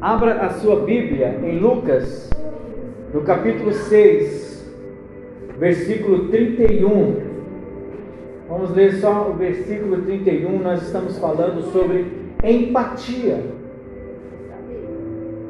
[0.00, 2.28] Abra a sua Bíblia em Lucas,
[3.14, 4.70] no capítulo 6,
[5.58, 7.16] versículo 31.
[8.46, 10.58] Vamos ler só o versículo 31.
[10.58, 12.12] Nós estamos falando sobre
[12.44, 13.42] empatia.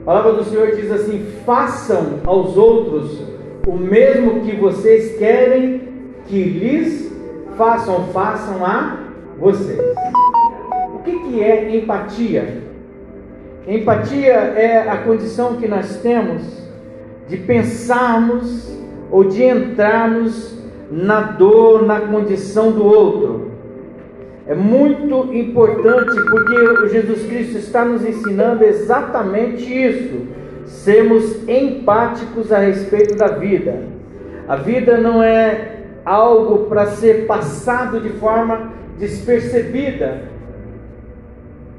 [0.02, 3.20] A palavra do Senhor diz assim: façam aos outros
[3.66, 5.80] o mesmo que vocês querem
[6.26, 7.12] que lhes
[7.56, 8.96] façam, façam a
[9.40, 9.80] vocês.
[10.94, 12.65] O que, que é empatia?
[13.66, 16.42] Empatia é a condição que nós temos
[17.28, 18.72] de pensarmos
[19.10, 20.56] ou de entrarmos
[20.88, 23.50] na dor, na condição do outro.
[24.46, 30.28] É muito importante porque Jesus Cristo está nos ensinando exatamente isso.
[30.64, 33.82] Sermos empáticos a respeito da vida.
[34.46, 40.35] A vida não é algo para ser passado de forma despercebida.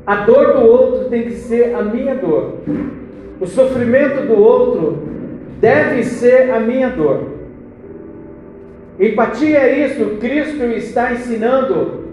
[0.07, 2.59] A dor do outro tem que ser a minha dor.
[3.41, 4.99] O sofrimento do outro
[5.59, 7.26] deve ser a minha dor.
[8.98, 12.05] Empatia é isso, Cristo está ensinando.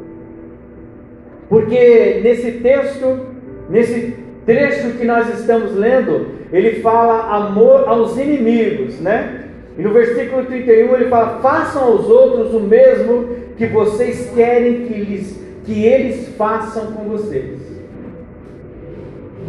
[1.48, 3.26] Porque nesse texto,
[3.70, 9.44] nesse trecho que nós estamos lendo, ele fala amor aos inimigos, né?
[9.78, 14.94] E no versículo 31 ele fala: façam aos outros o mesmo que vocês querem que,
[14.94, 17.63] lhes, que eles façam com vocês.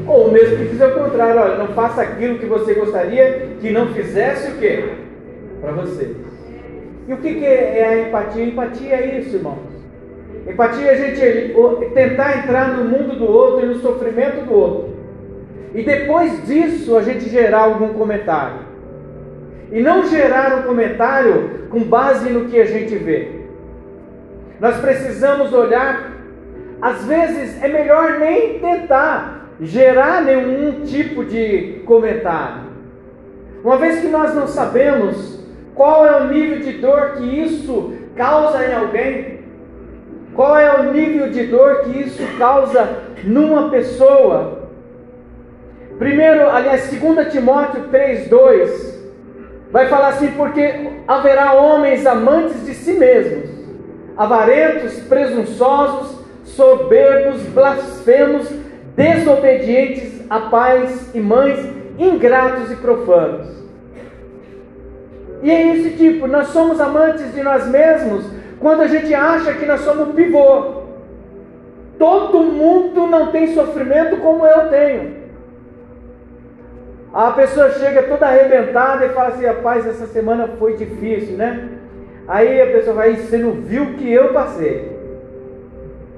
[0.07, 3.93] Ou mesmo que fizer o contrário, olha, não faça aquilo que você gostaria que não
[3.93, 4.83] fizesse o quê?
[5.61, 6.15] Para você.
[7.07, 8.45] E o que, que é a empatia?
[8.45, 9.75] Empatia é isso, irmãos.
[10.47, 11.53] Empatia é a gente
[11.93, 14.95] tentar entrar no mundo do outro e no sofrimento do outro.
[15.73, 18.59] E depois disso a gente gerar algum comentário.
[19.71, 23.41] E não gerar um comentário com base no que a gente vê.
[24.59, 26.13] Nós precisamos olhar,
[26.81, 32.65] às vezes é melhor nem tentar gerar nenhum tipo de comentário.
[33.63, 35.39] Uma vez que nós não sabemos
[35.73, 39.39] qual é o nível de dor que isso causa em alguém,
[40.33, 44.69] qual é o nível de dor que isso causa numa pessoa.
[45.97, 48.95] Primeiro, aliás, 2 Timóteo 3:2
[49.71, 53.49] vai falar assim: porque haverá homens amantes de si mesmos,
[54.17, 58.47] avarentos, presunçosos, soberbos, blasfemos,
[58.95, 61.59] desobedientes a pais e mães,
[61.97, 63.47] ingratos e profanos.
[65.43, 68.25] E é esse tipo, nós somos amantes de nós mesmos
[68.59, 70.85] quando a gente acha que nós somos pivô.
[71.99, 75.25] Todo mundo não tem sofrimento como eu tenho.
[77.13, 81.69] A pessoa chega toda arrebentada e fala assim: rapaz, essa semana foi difícil, né?
[82.27, 84.99] Aí a pessoa vai, você não viu o que eu passei.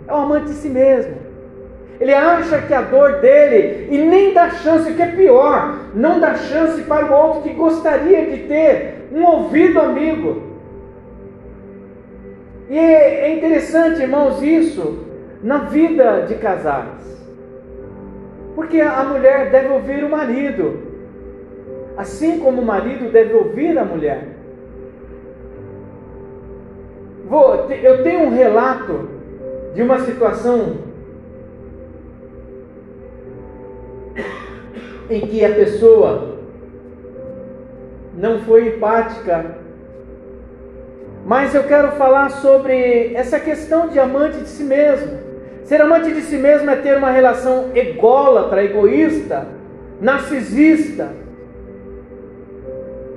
[0.07, 1.26] É um amante de si mesmo.
[1.99, 6.19] Ele acha que a dor dele, e nem dá chance, o que é pior, não
[6.19, 10.43] dá chance para o outro que gostaria de ter um ouvido amigo.
[12.69, 15.05] E é interessante, irmãos, isso
[15.41, 17.25] na vida de casais.
[18.55, 20.79] Porque a mulher deve ouvir o marido,
[21.95, 24.27] assim como o marido deve ouvir a mulher.
[27.27, 29.09] Vou, eu tenho um relato
[29.73, 30.86] de uma situação
[35.09, 36.37] em que a pessoa
[38.17, 39.57] não foi empática.
[41.25, 45.17] Mas eu quero falar sobre essa questão de amante de si mesmo.
[45.63, 49.47] Ser amante de si mesmo é ter uma relação ególatra, egoísta,
[49.99, 51.09] narcisista.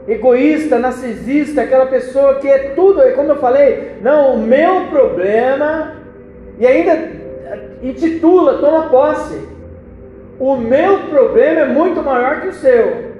[0.08, 5.94] Egoísta, narcisista, aquela pessoa que é tudo, como eu falei, não, o meu problema,
[6.58, 7.12] e ainda
[7.82, 9.49] intitula, toma posse.
[10.40, 13.10] O meu problema é muito maior que o seu.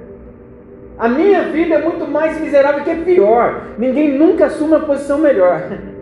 [0.99, 3.63] A minha vida é muito mais miserável que pior.
[3.77, 5.63] Ninguém nunca assume uma posição melhor.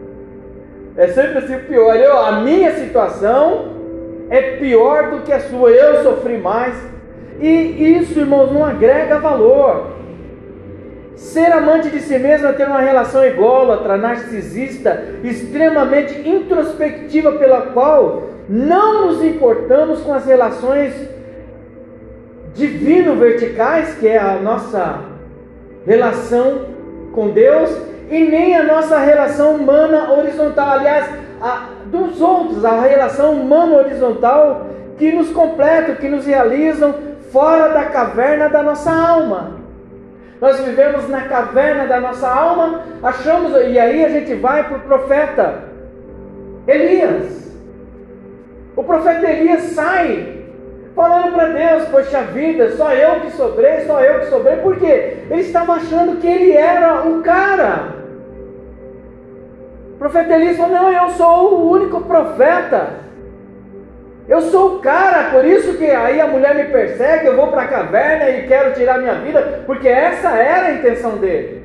[0.97, 1.95] É sempre assim pior.
[1.95, 3.69] Eu, a minha situação
[4.29, 5.71] é pior do que a sua.
[5.71, 6.75] Eu sofri mais.
[7.41, 9.93] E isso, irmãos, não agrega valor.
[11.15, 18.25] Ser amante de si mesmo é ter uma relação ególatra, narcisista, extremamente introspectiva, pela qual
[18.49, 20.95] não nos importamos com as relações
[22.55, 25.01] divino-verticais, que é a nossa
[25.87, 26.63] relação
[27.13, 27.71] com Deus,
[28.11, 30.79] e nem a nossa relação humana horizontal.
[30.79, 31.09] Aliás,
[31.41, 34.67] a, dos outros, a relação humana horizontal
[34.97, 36.95] que nos completam, que nos realizam
[37.31, 39.59] fora da caverna da nossa alma.
[40.41, 44.81] Nós vivemos na caverna da nossa alma, achamos, e aí a gente vai para o
[44.81, 45.65] profeta
[46.67, 47.48] Elias.
[48.79, 50.45] O profeta Elias sai
[50.95, 55.17] falando para Deus, poxa vida, só eu que sobrei, só eu que sobrei, por quê?
[55.29, 57.97] Ele estava achando que ele era o cara.
[59.95, 62.91] O profeta Elias falou: Não, eu sou o único profeta.
[64.29, 67.63] Eu sou o cara, por isso que aí a mulher me persegue, eu vou para
[67.63, 71.58] a caverna e quero tirar minha vida, porque essa era a intenção dele.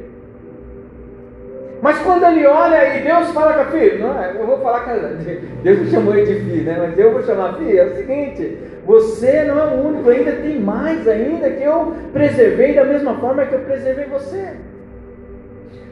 [1.84, 4.86] Mas quando ele olha e Deus fala com a filha, não, é, eu vou falar
[4.86, 4.92] com
[5.64, 6.78] Deus chamou ele de filho, né?
[6.80, 10.32] Mas eu vou chamar a filha, é o seguinte, você não é o único, ainda
[10.32, 14.52] tem mais ainda que eu preservei da mesma forma que eu preservei você.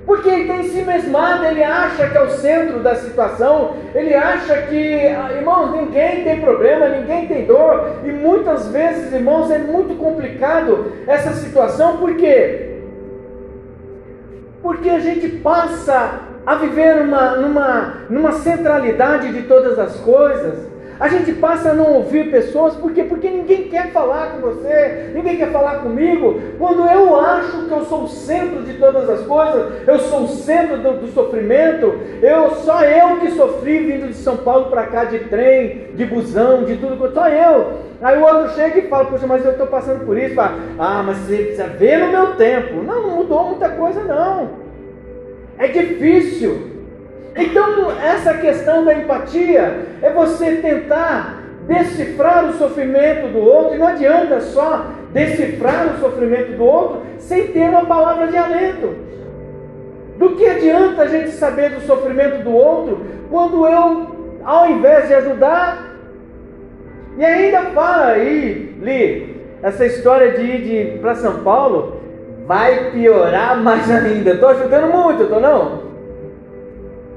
[0.06, 4.62] Porque ele tem si mesmado, ele acha que é o centro da situação, ele acha
[4.62, 9.96] que, ah, irmãos, ninguém tem problema, ninguém tem dor, e muitas vezes, irmãos, é muito
[9.98, 12.71] complicado essa situação, por quê?
[14.62, 20.71] Porque a gente passa a viver numa, numa, numa centralidade de todas as coisas,
[21.02, 23.04] a gente passa a não ouvir pessoas, por quê?
[23.04, 26.40] Porque ninguém quer falar com você, ninguém quer falar comigo.
[26.60, 30.28] Quando eu acho que eu sou o centro de todas as coisas, eu sou o
[30.28, 35.06] centro do, do sofrimento, eu só eu que sofri vindo de São Paulo para cá
[35.06, 37.80] de trem, de busão, de tudo, só eu.
[38.00, 40.40] Aí o outro chega e fala, poxa, mas eu estou passando por isso.
[40.40, 42.76] Ah, mas você precisa ver no meu tempo.
[42.84, 44.50] Não, não mudou muita coisa não.
[45.58, 46.71] É difícil.
[47.36, 53.88] Então, essa questão da empatia é você tentar decifrar o sofrimento do outro, e não
[53.88, 58.94] adianta só decifrar o sofrimento do outro sem ter uma palavra de alento.
[60.18, 64.08] Do que adianta a gente saber do sofrimento do outro quando eu,
[64.44, 65.92] ao invés de ajudar,
[67.18, 72.02] e ainda fala aí, Li, essa história de ir para São Paulo
[72.46, 74.32] vai piorar mais ainda.
[74.32, 75.91] Estou ajudando muito, estou não?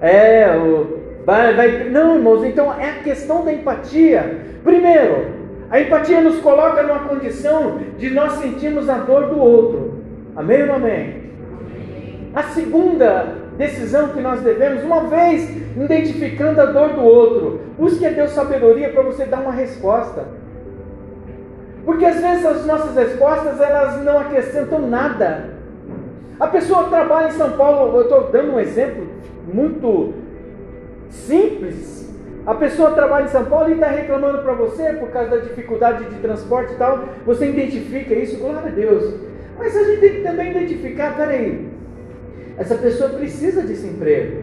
[0.01, 4.41] É, o, vai, vai, não, irmãos, então é a questão da empatia.
[4.63, 5.27] Primeiro,
[5.71, 10.05] a empatia nos coloca numa condição de nós sentirmos a dor do outro.
[10.37, 11.25] Amém ou não amém?
[12.35, 18.11] A segunda decisão que nós devemos, uma vez identificando a dor do outro, busque a
[18.11, 20.25] Deus sabedoria para você dar uma resposta.
[21.85, 25.51] Porque às vezes as nossas respostas elas não acrescentam nada.
[26.41, 29.07] A pessoa trabalha em São Paulo, eu estou dando um exemplo
[29.53, 30.15] muito
[31.11, 32.13] simples.
[32.47, 36.05] A pessoa trabalha em São Paulo e está reclamando para você por causa da dificuldade
[36.05, 37.05] de transporte e tal.
[37.25, 39.15] Você identifica isso, glória a Deus.
[39.59, 41.69] Mas a gente tem que também identificar, peraí,
[42.59, 44.43] essa pessoa precisa desse emprego.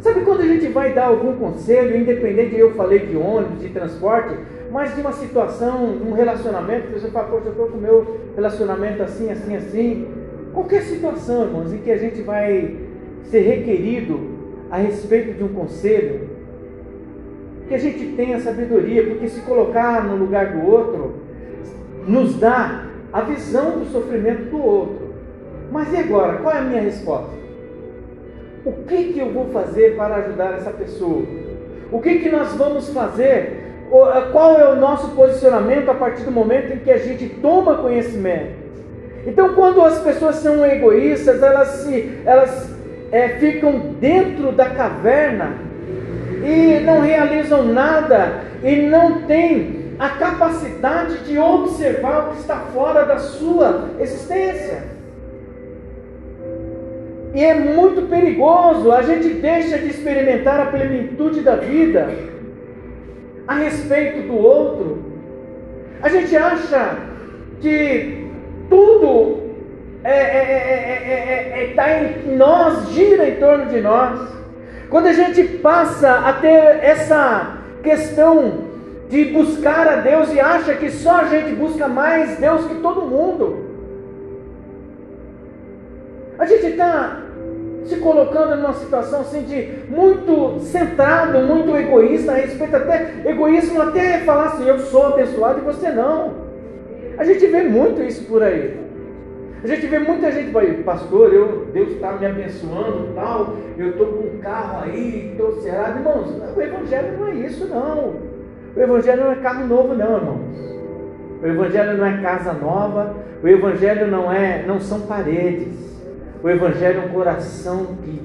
[0.00, 4.36] Sabe quando a gente vai dar algum conselho, independente, eu falei de ônibus, de transporte,
[4.70, 9.02] mas de uma situação, um relacionamento, você fala, poxa, eu estou com o meu relacionamento
[9.02, 10.06] assim, assim, assim.
[10.52, 12.76] Qualquer situação, irmãos, em que a gente vai
[13.30, 14.36] ser requerido
[14.70, 16.28] a respeito de um conselho,
[17.68, 21.14] que a gente tenha sabedoria, porque se colocar no lugar do outro,
[22.06, 25.06] nos dá a visão do sofrimento do outro.
[25.72, 26.38] Mas e agora?
[26.38, 27.34] Qual é a minha resposta?
[28.64, 31.22] O que, que eu vou fazer para ajudar essa pessoa?
[31.90, 33.64] O que, que nós vamos fazer?
[34.32, 38.66] Qual é o nosso posicionamento a partir do momento em que a gente toma conhecimento?
[39.26, 42.75] Então, quando as pessoas são egoístas, elas, se, elas
[43.16, 45.54] é, ficam dentro da caverna
[46.44, 53.06] e não realizam nada e não têm a capacidade de observar o que está fora
[53.06, 54.82] da sua existência.
[57.34, 62.10] E é muito perigoso, a gente deixa de experimentar a plenitude da vida
[63.48, 65.02] a respeito do outro.
[66.02, 66.98] A gente acha
[67.62, 68.28] que
[68.68, 69.45] tudo
[70.06, 74.20] está é, é, é, tá em nós, gira em torno de nós.
[74.88, 78.66] Quando a gente passa a ter essa questão
[79.08, 83.02] de buscar a Deus e acha que só a gente busca mais Deus que todo
[83.02, 83.66] mundo,
[86.38, 87.22] a gente está
[87.84, 94.18] se colocando numa situação assim de muito centrado, muito egoísta, a respeito até egoísmo até
[94.20, 96.46] falar assim, eu sou abençoado e você não.
[97.18, 98.85] A gente vê muito isso por aí.
[99.62, 100.52] A gente vê muita gente,
[100.84, 105.98] pastor, eu, Deus está me abençoando tal, eu estou com um carro aí, estou cerrado.
[105.98, 108.14] Irmãos, o Evangelho não é isso não.
[108.76, 110.66] O Evangelho não é carro novo não, irmãos.
[111.42, 115.74] O Evangelho não é casa nova, o Evangelho não é, não são paredes.
[116.42, 118.20] O Evangelho é um coração de,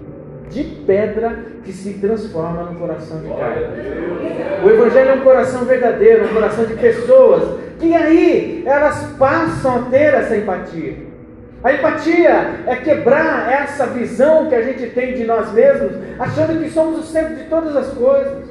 [0.49, 3.65] de pedra que se transforma num coração de carne.
[4.63, 9.81] O Evangelho é um coração verdadeiro, um coração de pessoas que aí elas passam a
[9.89, 11.10] ter essa empatia.
[11.63, 16.69] A empatia é quebrar essa visão que a gente tem de nós mesmos, achando que
[16.71, 18.49] somos o centro de todas as coisas.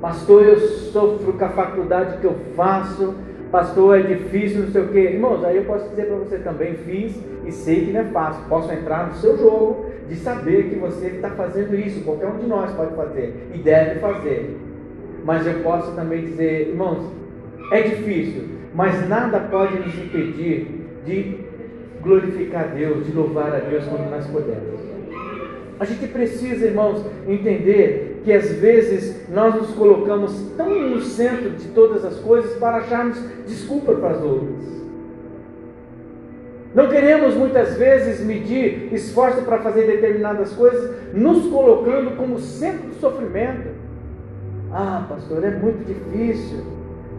[0.00, 3.14] Pastor, eu sofro com a faculdade que eu faço.
[3.52, 5.00] Pastor, é difícil, não sei o quê.
[5.00, 7.14] Irmãos, aí eu posso dizer para você também, fiz
[7.46, 8.42] e sei que não é fácil.
[8.48, 12.02] Posso entrar no seu jogo de saber que você está fazendo isso.
[12.02, 14.58] Qualquer um de nós pode fazer e deve fazer.
[15.24, 17.12] Mas eu posso também dizer, irmãos,
[17.70, 20.66] é difícil, mas nada pode nos impedir
[21.04, 21.49] de
[22.02, 24.80] glorificar a Deus, de louvar a Deus quando nós pudermos.
[25.78, 31.68] A gente precisa, irmãos, entender que às vezes nós nos colocamos tão no centro de
[31.68, 34.80] todas as coisas para acharmos desculpa para as outras.
[36.74, 42.94] Não queremos muitas vezes medir esforço para fazer determinadas coisas, nos colocando como centro do
[43.00, 43.68] sofrimento.
[44.70, 46.64] Ah, pastor, é muito difícil,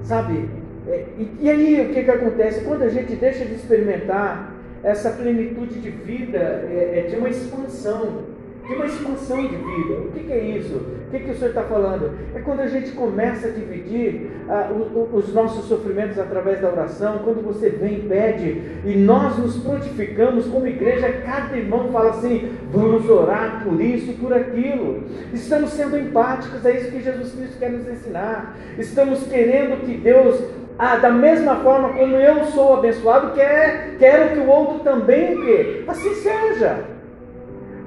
[0.04, 0.48] sabe?
[0.88, 2.64] É, e, e, aí o que, que acontece?
[2.64, 8.32] Quando a gente deixa de experimentar essa plenitude de vida, é, é de uma expansão
[8.68, 9.94] de uma expansão de vida.
[10.06, 10.76] O que, que é isso?
[10.76, 12.12] O que, que o Senhor está falando?
[12.34, 14.70] É quando a gente começa a dividir ah,
[15.12, 20.46] os nossos sofrimentos através da oração, quando você vem e pede, e nós nos prontificamos
[20.48, 25.04] como igreja, cada irmão fala assim: vamos orar por isso e por aquilo.
[25.34, 28.58] Estamos sendo empáticos, é isso que Jesus Cristo quer nos ensinar.
[28.78, 30.40] Estamos querendo que Deus
[30.78, 35.84] ah, da mesma forma como eu sou abençoado, quer, quero que o outro também que
[35.88, 36.86] assim seja.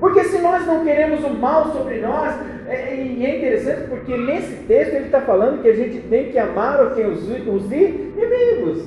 [0.01, 2.35] Porque se nós não queremos o mal sobre nós,
[2.67, 6.39] é, e é interessante porque nesse texto ele está falando que a gente tem que
[6.39, 8.85] amar os, os inimigos.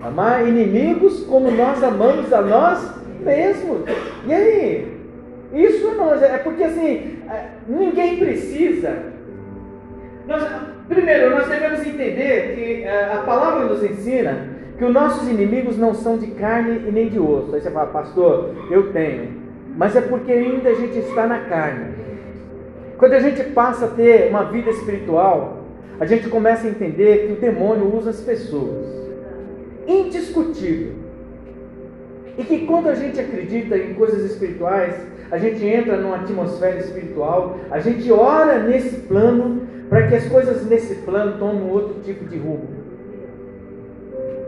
[0.00, 3.82] Amar inimigos como nós amamos a nós mesmos.
[4.26, 4.96] E aí?
[5.52, 9.12] Isso é nós, é porque assim, é, ninguém precisa.
[10.26, 10.42] Nós,
[10.88, 15.94] primeiro, nós devemos entender que é, a palavra nos ensina que os nossos inimigos não
[15.94, 17.54] são de carne e nem de osso.
[17.54, 21.94] Aí você fala, pastor, eu tenho mas é porque ainda a gente está na carne.
[22.96, 25.64] Quando a gente passa a ter uma vida espiritual,
[26.00, 28.86] a gente começa a entender que o demônio usa as pessoas.
[29.86, 30.94] Indiscutível.
[32.38, 34.94] E que quando a gente acredita em coisas espirituais,
[35.30, 40.66] a gente entra numa atmosfera espiritual, a gente ora nesse plano para que as coisas
[40.66, 42.68] nesse plano tomem outro tipo de rumo.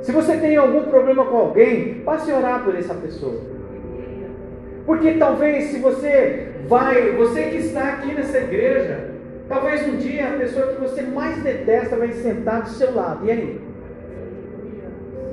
[0.02, 3.40] Se você tem algum problema com alguém, passe a orar por essa pessoa.
[4.87, 9.11] Porque talvez se você vai, você que está aqui nessa igreja,
[9.49, 13.26] talvez um dia a pessoa que você mais detesta vai sentar do seu lado.
[13.26, 13.61] E aí?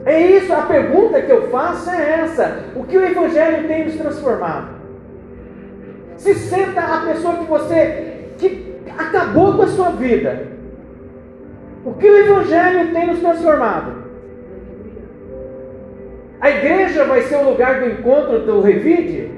[0.05, 3.95] É isso, a pergunta que eu faço é essa: o que o Evangelho tem nos
[3.95, 4.75] transformado?
[6.17, 8.04] Se senta a pessoa que você
[8.97, 10.47] acabou com a sua vida.
[11.85, 14.05] O que o Evangelho tem nos transformado?
[16.41, 19.31] A igreja vai ser o lugar do encontro do revide?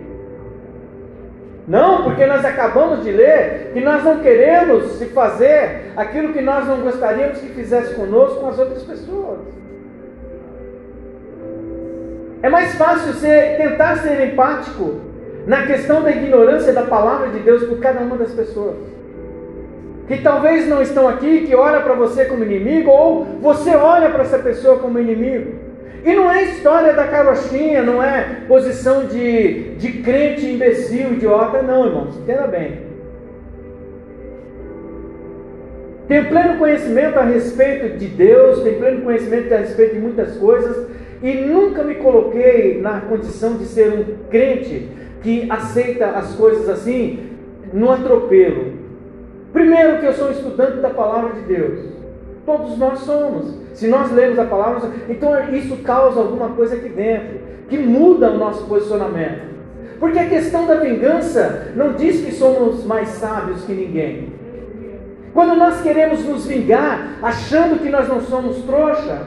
[1.67, 6.65] Não, porque nós acabamos de ler que nós não queremos se fazer aquilo que nós
[6.65, 9.39] não gostaríamos que fizesse conosco com as outras pessoas.
[12.41, 15.01] É mais fácil ser, tentar ser empático
[15.45, 18.96] na questão da ignorância da palavra de Deus por cada uma das pessoas.
[20.07, 24.23] Que talvez não estão aqui, que olha para você como inimigo, ou você olha para
[24.23, 25.67] essa pessoa como inimigo.
[26.03, 31.85] E não é história da carochinha, não é posição de, de crente imbecil, idiota, não,
[31.85, 32.87] irmãos, entenda bem.
[36.07, 40.87] Tem pleno conhecimento a respeito de Deus, tem pleno conhecimento a respeito de muitas coisas,
[41.21, 44.87] e nunca me coloquei na condição de ser um crente
[45.21, 47.31] que aceita as coisas assim
[47.73, 48.86] no atropelo.
[49.57, 51.79] Primeiro, que eu sou estudante da palavra de Deus.
[52.45, 53.55] Todos nós somos.
[53.73, 58.37] Se nós lemos a palavra, então isso causa alguma coisa aqui dentro, que muda o
[58.37, 59.47] nosso posicionamento.
[59.99, 64.31] Porque a questão da vingança não diz que somos mais sábios que ninguém.
[65.33, 69.23] Quando nós queremos nos vingar, achando que nós não somos trouxa,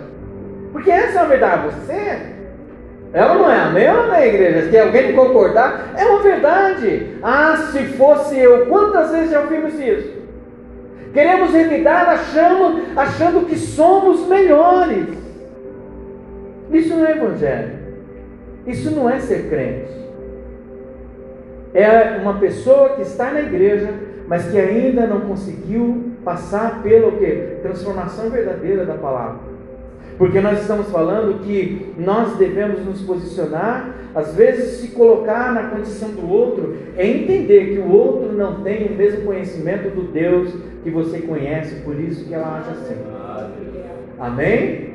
[0.72, 2.40] porque essa é a verdade, você
[3.12, 4.70] ela não é ou não é, igreja?
[4.70, 7.16] Se alguém concordar, é uma verdade.
[7.20, 10.19] Ah, se fosse eu, quantas vezes já ouvimos isso?
[11.12, 15.06] Queremos revidar achando, achando que somos melhores.
[16.72, 17.72] Isso não é evangelho.
[18.66, 19.90] Isso não é ser crente.
[21.74, 23.92] É uma pessoa que está na igreja,
[24.28, 27.58] mas que ainda não conseguiu passar pela quê?
[27.62, 29.50] transformação verdadeira da palavra.
[30.18, 36.10] Porque nós estamos falando que nós devemos nos posicionar, às vezes se colocar na condição
[36.10, 40.52] do outro, é entender que o outro não tem o mesmo conhecimento do Deus
[40.82, 42.96] que você conhece, por isso que ela age assim.
[44.18, 44.90] Amém?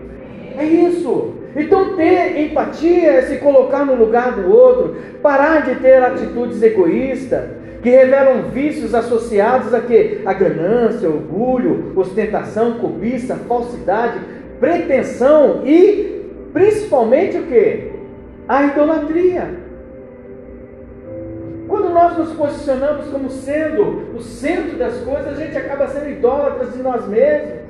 [0.58, 1.34] É isso.
[1.56, 7.44] Então ter empatia é se colocar no lugar do outro, parar de ter atitudes egoístas,
[7.82, 10.22] que revelam vícios associados a quê?
[10.26, 14.20] A ganância, orgulho, ostentação, cobiça, falsidade,
[14.60, 17.95] pretensão e principalmente o que?
[18.48, 19.66] A idolatria.
[21.68, 26.74] Quando nós nos posicionamos como sendo o centro das coisas, a gente acaba sendo idólatras
[26.74, 27.66] de nós mesmos.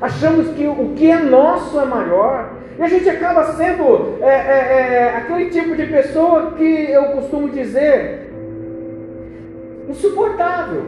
[0.00, 2.54] Achamos que o que é nosso é maior.
[2.78, 7.48] E a gente acaba sendo é, é, é, aquele tipo de pessoa que eu costumo
[7.50, 8.32] dizer
[9.88, 10.82] insuportável.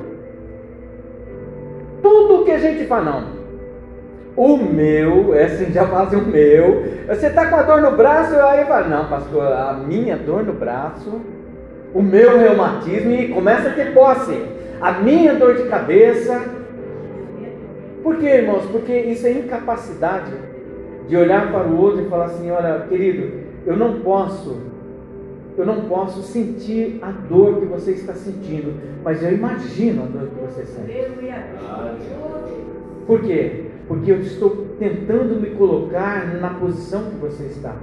[2.02, 3.35] Tudo que a gente fala, não.
[4.36, 6.84] O meu, essa já faz o meu.
[7.08, 10.52] Você está com a dor no braço, aí fala, não, pastor, a minha dor no
[10.52, 11.20] braço,
[11.94, 14.38] o meu reumatismo, e começa a ter posse.
[14.78, 16.42] A minha dor de cabeça.
[18.02, 18.66] Por quê, irmãos?
[18.66, 20.32] Porque isso é incapacidade
[21.08, 24.60] de olhar para o outro e falar assim: olha, querido, eu não posso,
[25.56, 30.28] eu não posso sentir a dor que você está sentindo, mas eu imagino a dor
[30.28, 30.92] que você sente.
[33.06, 33.66] Por quê?
[33.88, 37.74] Porque eu estou tentando me colocar na posição que você está.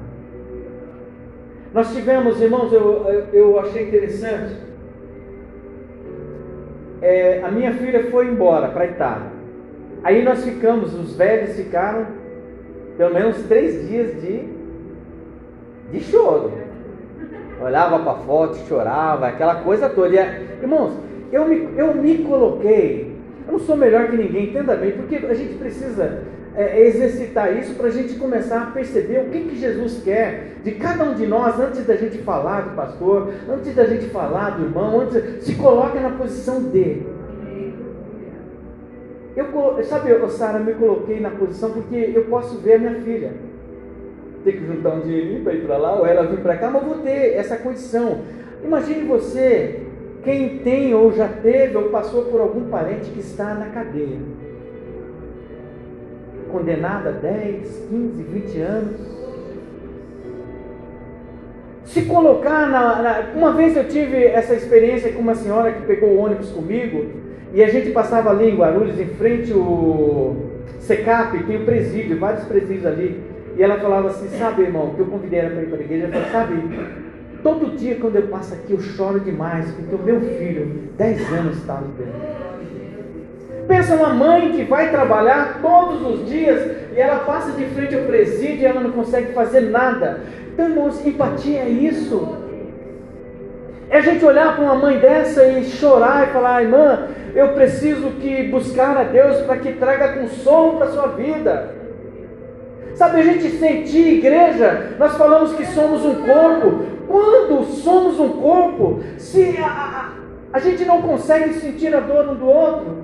[1.73, 4.55] Nós tivemos, irmãos, eu, eu achei interessante.
[7.01, 9.31] É, a minha filha foi embora para Itália.
[10.03, 12.05] Aí nós ficamos, os velhos ficaram
[12.97, 14.47] pelo menos três dias de,
[15.91, 16.51] de choro.
[17.61, 20.13] Olhava para a foto, chorava, aquela coisa toda.
[20.13, 20.93] E, irmãos,
[21.31, 23.12] eu me, eu me coloquei,
[23.47, 26.23] eu não sou melhor que ninguém, entenda bem, porque a gente precisa
[26.55, 30.71] é, exercitar isso para a gente começar a perceber o que, que Jesus quer de
[30.73, 34.63] cada um de nós antes da gente falar do pastor, antes da gente falar do
[34.63, 37.13] irmão, antes se coloca na posição dele.
[39.35, 39.47] Eu,
[39.83, 43.31] sabe, eu, Sara, me coloquei na posição porque eu posso ver a minha filha.
[44.43, 46.83] Ter que juntar um dinheirinho para ir para lá, ou ela vir para cá, mas
[46.83, 48.21] vou ter essa condição.
[48.63, 49.82] Imagine você,
[50.23, 54.19] quem tem ou já teve ou passou por algum parente que está na cadeia.
[56.51, 59.13] Condenado a 10, 15, 20 anos.
[61.85, 63.19] Se colocar na, na.
[63.35, 67.05] Uma vez eu tive essa experiência com uma senhora que pegou o ônibus comigo
[67.53, 70.35] e a gente passava ali em Guarulhos, em frente ao
[70.79, 73.21] SECAP, tem o presídio, vários presídios ali.
[73.55, 76.05] E ela falava assim, sabe irmão, que eu convidei ela para ir para a igreja,
[76.05, 77.02] ela falou, sabe,
[77.43, 81.57] todo dia quando eu passo aqui eu choro demais, porque o meu filho, 10 anos,
[81.57, 82.43] está ali dentro.
[83.67, 86.59] Pensa uma mãe que vai trabalhar todos os dias
[86.95, 90.21] e ela passa de frente ao presídio e ela não consegue fazer nada.
[90.53, 92.37] Então, empatia é isso.
[93.89, 98.09] É a gente olhar para uma mãe dessa e chorar e falar, irmã, eu preciso
[98.21, 101.75] que buscar a Deus para que traga consolo para a sua vida.
[102.95, 106.92] Sabe, a gente sentir igreja, nós falamos que somos um corpo.
[107.13, 110.13] Quando somos um corpo, se a, a,
[110.51, 113.03] a gente não consegue sentir a dor um do outro,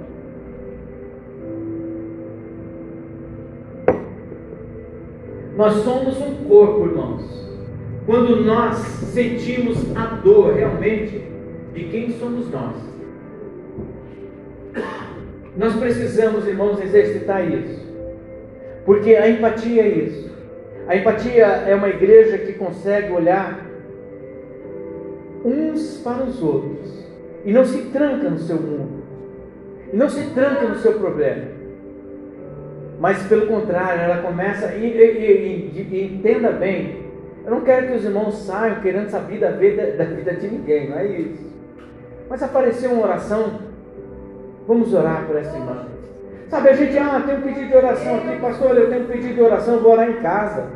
[5.55, 7.47] nós somos um corpo, irmãos.
[8.07, 8.77] Quando nós
[9.13, 11.23] sentimos a dor realmente
[11.75, 12.77] de quem somos nós.
[15.55, 17.87] Nós precisamos, irmãos, exercitar isso.
[18.87, 20.31] Porque a empatia é isso.
[20.87, 23.68] A empatia é uma igreja que consegue olhar
[25.43, 27.07] uns para os outros
[27.45, 29.03] e não se tranca no seu mundo,
[29.91, 31.45] e não se tranca no seu problema.
[32.99, 37.05] Mas pelo contrário, ela começa, e, e, e, e entenda bem,
[37.45, 40.89] eu não quero que os irmãos saiam querendo saber da vida, da vida de ninguém,
[40.89, 41.49] não é isso.
[42.29, 43.69] Mas apareceu uma oração
[44.69, 45.87] Vamos orar por essa irmã.
[46.47, 49.33] Sabe, a gente, ah, tem um pedido de oração aqui, pastor, eu tenho um pedido
[49.33, 50.67] de oração, vou orar em casa.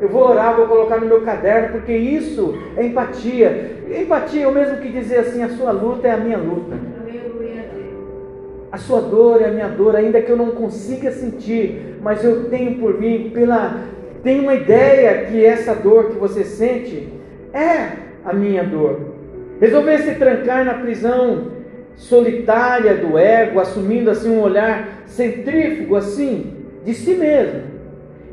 [0.00, 3.78] Eu vou orar, vou colocar no meu caderno, porque isso é empatia.
[3.88, 6.76] Empatia é o mesmo que dizer assim: a sua luta é a minha luta.
[8.72, 12.50] A sua dor é a minha dor, ainda que eu não consiga sentir, mas eu
[12.50, 13.84] tenho por mim, pela,
[14.24, 17.08] tenho uma ideia que essa dor que você sente
[17.52, 17.92] é
[18.24, 19.14] a minha dor.
[19.60, 21.52] Resolver se trancar na prisão
[21.96, 26.52] solitária do ego, assumindo assim um olhar centrífugo assim
[26.84, 27.62] de si mesmo,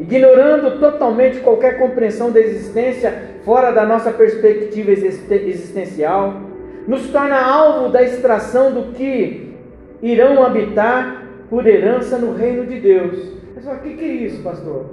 [0.01, 6.41] ignorando totalmente qualquer compreensão da existência fora da nossa perspectiva existencial,
[6.87, 9.53] nos torna alvo da extração do que
[10.01, 13.31] irão habitar por herança no reino de Deus.
[13.55, 14.85] Mas o que, que é isso, pastor?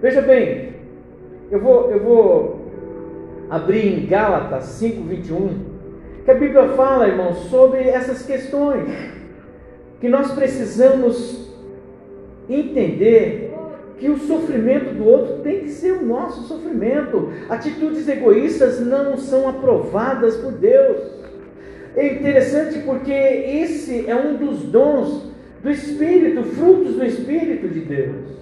[0.00, 0.74] Veja bem,
[1.50, 2.72] eu vou, eu vou
[3.50, 5.74] abrir em Gálatas 5, 21
[6.24, 8.88] que a Bíblia fala, irmãos, sobre essas questões.
[10.00, 11.54] Que nós precisamos
[12.48, 13.43] entender
[13.98, 17.32] que o sofrimento do outro tem que ser o nosso sofrimento.
[17.48, 21.14] Atitudes egoístas não são aprovadas por Deus.
[21.96, 28.34] é interessante porque esse é um dos dons do Espírito, frutos do Espírito de Deus.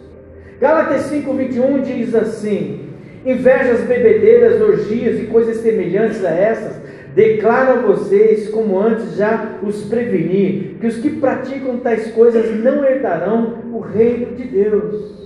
[0.60, 2.88] Gálatas 5,21 diz assim:
[3.24, 6.80] invejas, bebedeiras, orgias e coisas semelhantes a essas,
[7.14, 12.84] declaro a vocês, como antes já os preveni, que os que praticam tais coisas não
[12.84, 15.21] herdarão o reino de Deus.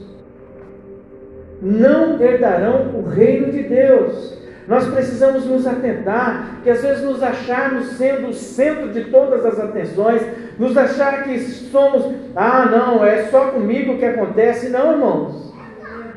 [1.60, 4.36] Não herdarão o reino de Deus.
[4.68, 9.60] Nós precisamos nos atentar, que às vezes nos acharmos sendo o centro de todas as
[9.60, 10.22] atenções,
[10.58, 14.68] nos achar que somos, ah, não, é só comigo que acontece.
[14.68, 15.54] Não, irmãos.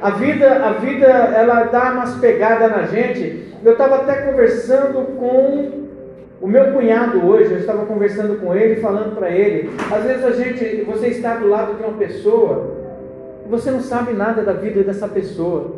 [0.01, 3.53] A vida, a vida, ela dá umas pegadas na gente.
[3.63, 5.89] Eu estava até conversando com
[6.41, 9.69] o meu cunhado hoje, eu estava conversando com ele, falando para ele.
[9.91, 12.78] Às vezes a gente, você está do lado de uma pessoa,
[13.49, 15.75] você não sabe nada da vida dessa pessoa.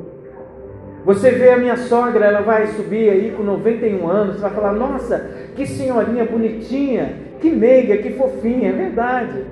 [1.05, 4.73] Você vê a minha sogra, ela vai subir aí com 91 anos, você vai falar:
[4.73, 5.17] Nossa,
[5.55, 9.45] que senhorinha bonitinha, que meiga, que fofinha, é verdade.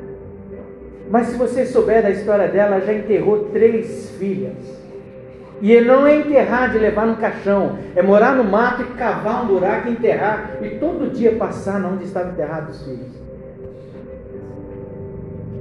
[1.09, 4.79] Mas se você souber da história dela, ela já enterrou três filhas.
[5.61, 9.43] E ele não é enterrar de levar no caixão, é morar no mato e cavar
[9.43, 13.19] um buraco e enterrar, e todo dia passar onde estavam enterrados os filhos.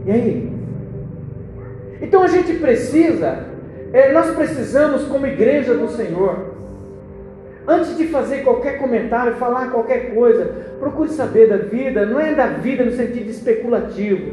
[0.06, 0.57] E aí?
[2.00, 3.48] Então a gente precisa
[3.92, 6.54] é, nós precisamos, como igreja do Senhor,
[7.66, 10.44] antes de fazer qualquer comentário, falar qualquer coisa,
[10.78, 14.32] procure saber da vida, não é da vida no sentido especulativo.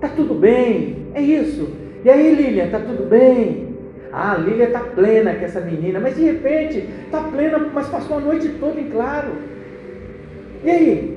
[0.00, 1.68] Tá tudo bem, é isso.
[2.04, 3.76] E aí, Lilian, tá tudo bem?
[4.12, 8.18] Ah, a Lilian tá plena com essa menina, mas de repente tá plena, mas passou
[8.18, 9.30] a noite toda em claro.
[10.64, 11.15] E aí?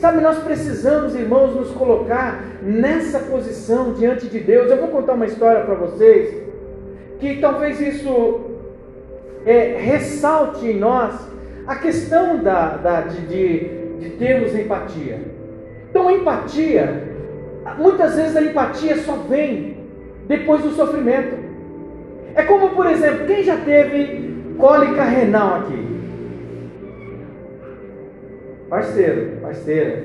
[0.00, 4.70] Sabe, nós precisamos, irmãos, nos colocar nessa posição diante de Deus.
[4.70, 6.42] Eu vou contar uma história para vocês
[7.18, 8.40] que talvez isso
[9.44, 11.14] é, ressalte em nós
[11.66, 15.20] a questão da, da de, de, de termos empatia.
[15.90, 17.14] Então, empatia,
[17.76, 19.76] muitas vezes a empatia só vem
[20.26, 21.36] depois do sofrimento.
[22.34, 25.89] É como, por exemplo, quem já teve cólica renal aqui?
[28.70, 30.04] Parceiro, parceira.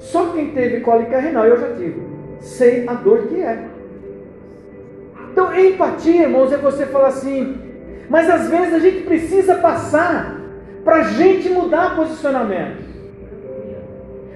[0.00, 2.02] Só quem teve cólica renal, eu já tive.
[2.40, 3.66] Sei a dor que é.
[5.30, 7.56] Então, empatia, irmãos, é você falar assim.
[8.10, 10.40] Mas às vezes a gente precisa passar
[10.84, 12.82] para a gente mudar posicionamento.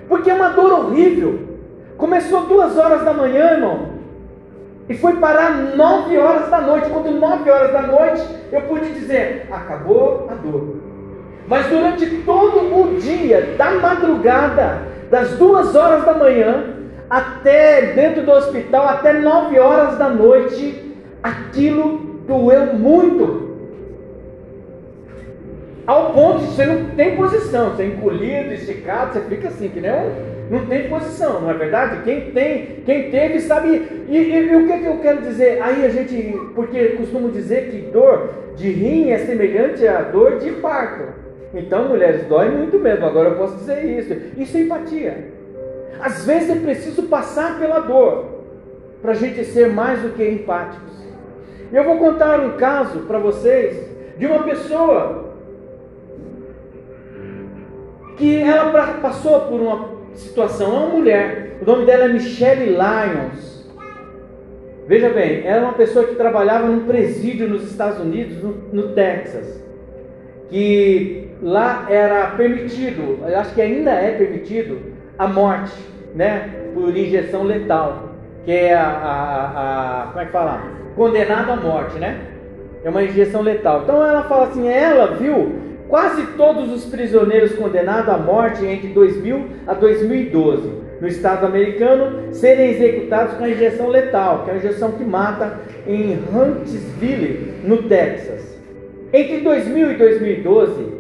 [0.09, 1.41] Porque é uma dor horrível.
[1.97, 3.89] Começou duas horas da manhã, irmão.
[4.89, 6.89] E foi parar nove horas da noite.
[6.91, 10.88] Quando nove horas da noite, eu pude dizer: acabou a dor.
[11.49, 16.75] Mas durante todo o dia, da madrugada, das duas horas da manhã
[17.09, 23.49] até dentro do hospital, até nove horas da noite, aquilo doeu muito.
[25.87, 29.81] Ao ponto de você não tem posição, você é encolhido, esticado, você fica assim, que
[29.81, 29.91] nem
[30.51, 32.03] não tem posição, não é verdade?
[32.05, 34.05] Quem tem, quem teve sabe.
[34.07, 35.63] E, e, e o que, que eu quero dizer?
[35.63, 40.51] Aí a gente, porque costumo dizer que dor de rim é semelhante à dor de
[40.53, 41.05] parto.
[41.55, 43.07] Então, mulheres, dói muito mesmo.
[43.07, 44.41] Agora eu posso dizer isso.
[44.41, 45.33] Isso é empatia.
[46.01, 48.27] Às vezes é preciso passar pela dor
[49.01, 50.99] para a gente ser mais do que empáticos.
[51.73, 55.35] Eu vou contar um caso para vocês de uma pessoa
[58.17, 63.69] que ela passou por uma situação, é uma mulher, o nome dela é Michelle Lyons.
[64.87, 68.95] Veja bem, ela é uma pessoa que trabalhava num presídio nos Estados Unidos, no, no
[68.95, 69.63] Texas,
[70.49, 74.79] que lá era permitido, acho que ainda é permitido,
[75.19, 75.75] a morte,
[76.15, 76.51] né?
[76.75, 80.63] Por injeção letal, que é a, a, a como é que fala?
[80.95, 82.21] Condenado à morte, né?
[82.85, 83.83] É uma injeção letal.
[83.83, 85.55] Então ela fala assim, ela viu
[85.89, 92.71] quase todos os prisioneiros condenados à morte entre 2000 a 2012 no estado americano serem
[92.71, 98.59] executados com a injeção letal, que é a injeção que mata em Huntsville, no Texas.
[99.13, 100.98] Entre 2000 e 2012,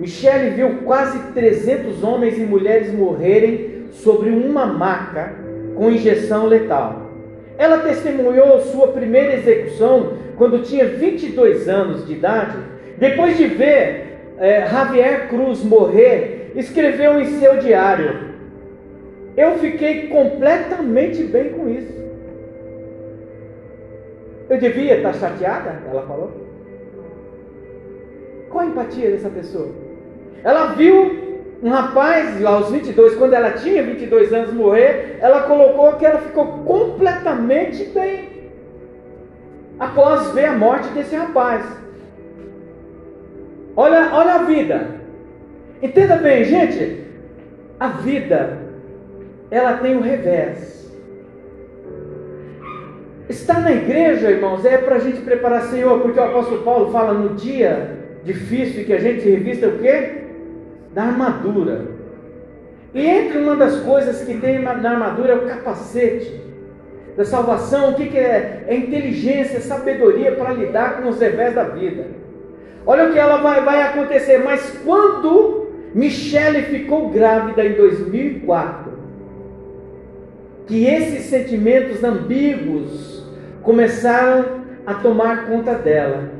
[0.00, 5.34] Michele viu quase 300 homens e mulheres morrerem sobre uma maca
[5.76, 7.10] com injeção letal.
[7.58, 12.56] Ela testemunhou sua primeira execução quando tinha 22 anos de idade.
[12.96, 18.30] Depois de ver é, Javier Cruz morrer, escreveu em seu diário:
[19.36, 22.00] Eu fiquei completamente bem com isso.
[24.48, 25.82] Eu devia estar chateada?
[25.90, 26.32] Ela falou.
[28.48, 29.89] Qual a empatia dessa pessoa?
[30.42, 31.20] Ela viu
[31.62, 36.46] um rapaz aos 22, quando ela tinha 22 anos morrer, ela colocou que ela ficou
[36.64, 38.30] completamente bem
[39.78, 41.64] após ver a morte desse rapaz.
[43.76, 45.00] Olha, olha a vida.
[45.82, 47.04] Entenda bem, gente,
[47.78, 48.58] a vida,
[49.50, 50.90] ela tem o revés.
[53.28, 57.14] Estar na igreja, irmãos, é para a gente preparar Senhor, porque o apóstolo Paulo fala
[57.14, 60.19] no dia difícil que a gente revista o quê?
[60.92, 61.82] Da armadura.
[62.92, 66.40] E entre uma das coisas que tem na armadura é o capacete
[67.16, 67.90] da salvação.
[67.90, 68.64] O que, que é?
[68.66, 72.06] É inteligência, é sabedoria para lidar com os revés da vida.
[72.84, 74.38] Olha o que ela vai, vai acontecer.
[74.38, 78.92] Mas quando Michele ficou grávida em 2004,
[80.66, 83.24] que esses sentimentos ambíguos
[83.62, 86.39] começaram a tomar conta dela.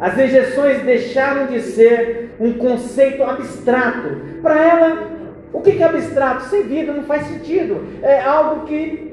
[0.00, 4.16] As rejeições deixaram de ser um conceito abstrato.
[4.40, 5.08] Para ela,
[5.52, 6.44] o que é abstrato?
[6.44, 7.86] Sem vida, não faz sentido.
[8.02, 9.10] É algo que.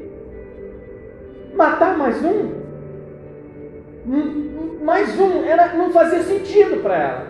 [1.54, 2.56] Matar mais um?
[4.82, 7.28] Mais um, era, não fazia sentido para ela.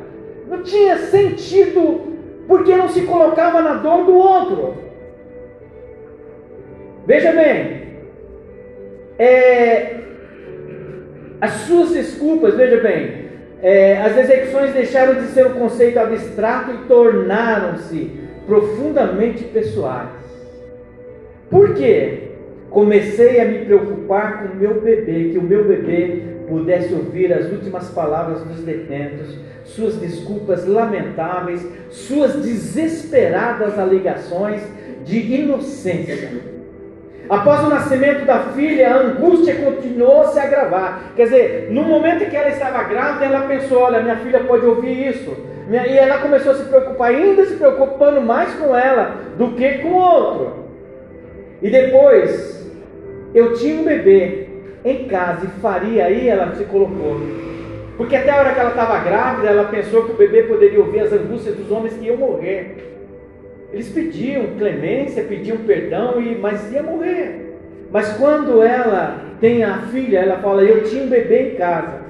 [0.47, 2.13] Não tinha sentido
[2.47, 4.75] porque não se colocava na dor do outro.
[7.07, 7.87] Veja bem,
[9.17, 9.95] é,
[11.41, 13.26] as suas desculpas, veja bem,
[13.61, 18.11] é, as execuções deixaram de ser um conceito abstrato e tornaram-se
[18.45, 20.09] profundamente pessoais.
[21.49, 22.23] Por quê?
[22.69, 27.51] Comecei a me preocupar com o meu bebê, que o meu bebê pudesse ouvir as
[27.51, 34.61] últimas palavras dos detentos, suas desculpas lamentáveis, suas desesperadas alegações
[35.03, 36.56] de inocência.
[37.29, 41.11] Após o nascimento da filha, a angústia continuou a se agravar.
[41.15, 44.65] Quer dizer, no momento em que ela estava grávida, ela pensou: olha, minha filha pode
[44.65, 45.35] ouvir isso.
[45.69, 49.89] E ela começou a se preocupar, ainda se preocupando mais com ela do que com
[49.89, 50.53] o outro.
[51.61, 52.71] E depois,
[53.33, 54.47] eu tinha um bebê
[54.85, 57.19] em casa e faria, aí ela se colocou.
[57.97, 61.01] Porque até a hora que ela estava grávida, ela pensou que o bebê poderia ouvir
[61.01, 62.96] as angústias dos homens que iam morrer.
[63.71, 67.57] Eles pediam clemência, pediam perdão, e, mas ia morrer.
[67.91, 72.01] Mas quando ela tem a filha, ela fala: Eu tinha um bebê em casa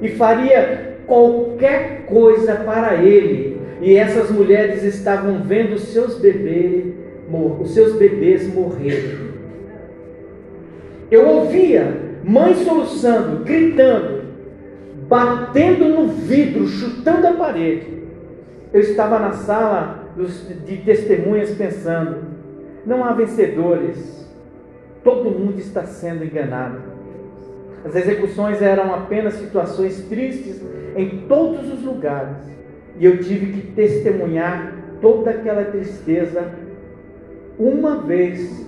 [0.00, 3.60] e faria qualquer coisa para ele.
[3.80, 6.84] E essas mulheres estavam vendo os seus bebês,
[7.60, 9.32] os seus bebês morrerem.
[11.10, 14.22] Eu ouvia mãe soluçando, gritando,
[15.08, 17.86] batendo no vidro, chutando a parede.
[18.72, 22.18] Eu estava na sala de testemunhas pensando:
[22.84, 24.28] não há vencedores,
[25.02, 26.80] todo mundo está sendo enganado.
[27.84, 30.62] As execuções eram apenas situações tristes
[30.96, 32.36] em todos os lugares,
[32.98, 36.52] e eu tive que testemunhar toda aquela tristeza
[37.58, 38.66] uma vez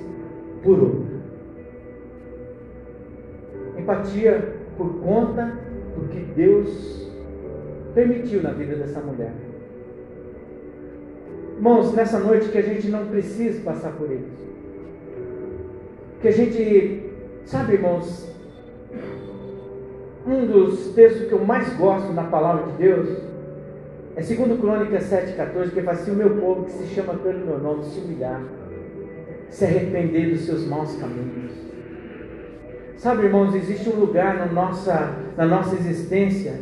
[0.63, 1.15] por outra.
[3.79, 5.53] Empatia por conta
[5.97, 7.13] do que Deus
[7.95, 9.33] permitiu na vida dessa mulher.
[11.65, 14.45] Irmãos, nessa noite que a gente não precisa passar por isso.
[16.21, 17.11] Que a gente,
[17.47, 18.31] sabe, irmãos,
[20.27, 23.09] um dos textos que eu mais gosto na palavra de Deus
[24.15, 27.59] é 2 Crônicas 7,14, que fala assim: o meu povo que se chama pelo meu
[27.59, 28.43] nome se humilhar,
[29.49, 31.53] se arrepender dos seus maus caminhos.
[32.99, 36.61] Sabe, irmãos, existe um lugar na nossa, na nossa existência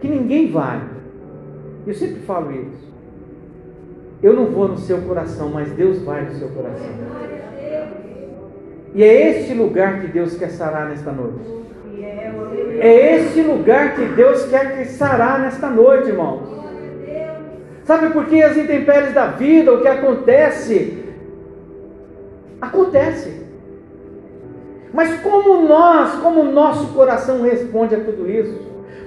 [0.00, 0.88] que ninguém vai.
[1.84, 2.95] Eu sempre falo isso.
[4.26, 6.88] Eu não vou no seu coração, mas Deus vai no seu coração.
[8.92, 11.38] E é este lugar que Deus quer sarar nesta noite.
[12.80, 16.42] É este lugar que Deus quer que sarar nesta noite, irmãos.
[17.84, 21.04] Sabe por que as intempéries da vida, o que acontece,
[22.60, 23.46] acontece.
[24.92, 28.58] Mas como nós, como o nosso coração responde a tudo isso?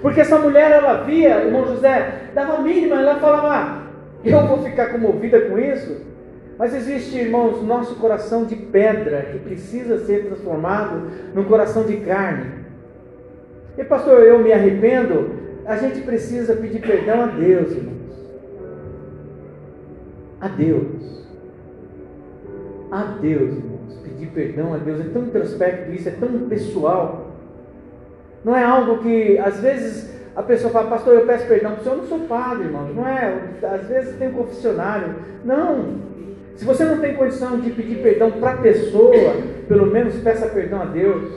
[0.02, 3.79] Porque essa mulher, ela via, irmão José, dava mínima, ela falava,
[4.24, 6.02] eu vou ficar comovida com isso?
[6.58, 12.52] Mas existe, irmãos, nosso coração de pedra que precisa ser transformado num coração de carne.
[13.78, 15.40] E pastor, eu me arrependo.
[15.66, 18.00] A gente precisa pedir perdão a Deus, irmãos.
[20.42, 21.28] A Deus.
[22.92, 24.00] A Deus, irmãos.
[24.04, 27.36] Pedir perdão a Deus é tão introspecto isso, é tão pessoal.
[28.44, 31.84] Não é algo que às vezes a pessoa fala, pastor, eu peço perdão para o
[31.84, 32.88] senhor, eu não sou padre, irmão.
[32.96, 33.34] Não é?
[33.62, 35.16] Às vezes tem um confessionário.
[35.44, 35.96] Não.
[36.56, 39.34] Se você não tem condição de pedir perdão para a pessoa,
[39.68, 41.30] pelo menos peça perdão a Deus.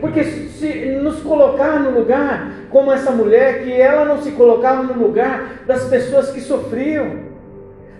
[0.00, 5.00] Porque se nos colocar no lugar como essa mulher, que ela não se colocava no
[5.00, 7.30] lugar das pessoas que sofriam.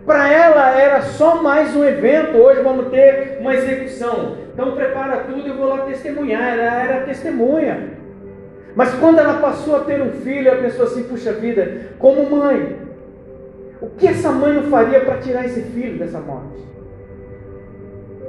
[0.04, 2.38] Para ela era só mais um evento.
[2.38, 4.36] Hoje vamos ter uma execução.
[4.52, 6.58] Então prepara tudo e vou lá testemunhar.
[6.58, 7.99] Ela era testemunha.
[8.74, 12.76] Mas quando ela passou a ter um filho, ela pensou assim: puxa vida, como mãe,
[13.80, 16.60] O que essa mãe não faria para tirar esse filho dessa morte?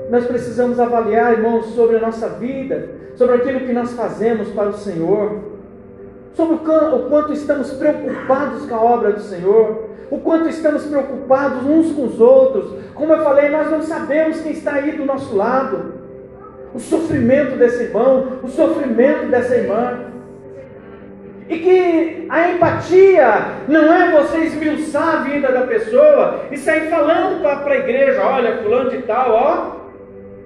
[0.09, 4.73] Nós precisamos avaliar, irmãos, sobre a nossa vida, sobre aquilo que nós fazemos para o
[4.73, 5.39] Senhor,
[6.33, 11.91] sobre o quanto estamos preocupados com a obra do Senhor, o quanto estamos preocupados uns
[11.93, 12.73] com os outros.
[12.93, 15.93] Como eu falei, nós não sabemos quem está aí do nosso lado,
[16.73, 20.10] o sofrimento desse irmão, o sofrimento dessa irmã.
[21.49, 23.33] E que a empatia
[23.67, 28.57] não é você esmiuçar a vida da pessoa e sair falando para a igreja, olha,
[28.57, 29.81] fulano de tal, ó.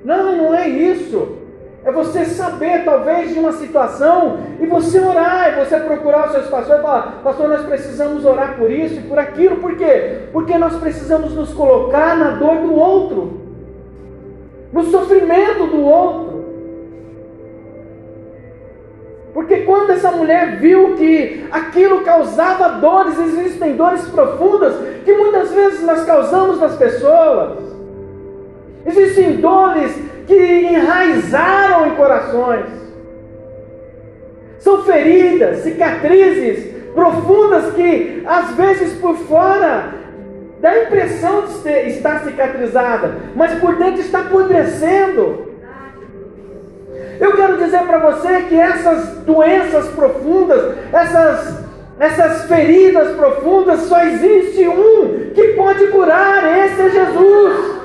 [0.03, 1.45] Não, não é isso.
[1.85, 6.47] É você saber, talvez, de uma situação e você orar, e você procurar os seus
[6.47, 10.21] pastores e falar: Pastor, nós precisamos orar por isso e por aquilo, por quê?
[10.33, 13.39] Porque nós precisamos nos colocar na dor do outro,
[14.73, 16.34] no sofrimento do outro.
[19.35, 25.83] Porque quando essa mulher viu que aquilo causava dores, existem dores profundas que muitas vezes
[25.83, 27.59] nós causamos nas pessoas.
[28.85, 29.93] Existem dores
[30.25, 30.33] que
[30.71, 32.67] enraizaram em corações.
[34.59, 39.95] São feridas, cicatrizes profundas que às vezes por fora
[40.61, 45.44] dá a impressão de estar cicatrizada, mas por dentro está apodrecendo.
[47.19, 51.65] Eu quero dizer para você que essas doenças profundas, essas,
[51.99, 57.75] essas feridas profundas, só existe um que pode curar, esse é Jesus.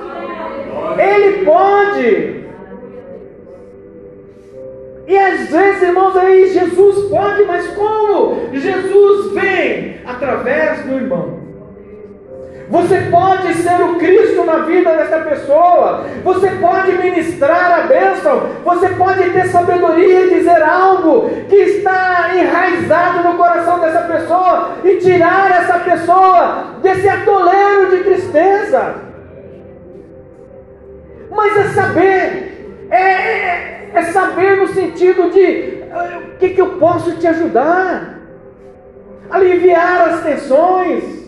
[0.99, 2.40] Ele pode.
[5.07, 8.49] E às vezes, irmãos, aí Jesus pode, mas como?
[8.53, 11.39] Jesus vem através do irmão.
[12.70, 16.04] Você pode ser o Cristo na vida dessa pessoa.
[16.22, 18.48] Você pode ministrar a bênção.
[18.64, 24.98] Você pode ter sabedoria e dizer algo que está enraizado no coração dessa pessoa e
[24.98, 28.94] tirar essa pessoa desse atoleiro de tristeza.
[31.28, 35.80] Mas é saber, é, é, é saber no sentido de
[36.35, 38.20] o que, que eu posso te ajudar,
[39.28, 41.20] aliviar as tensões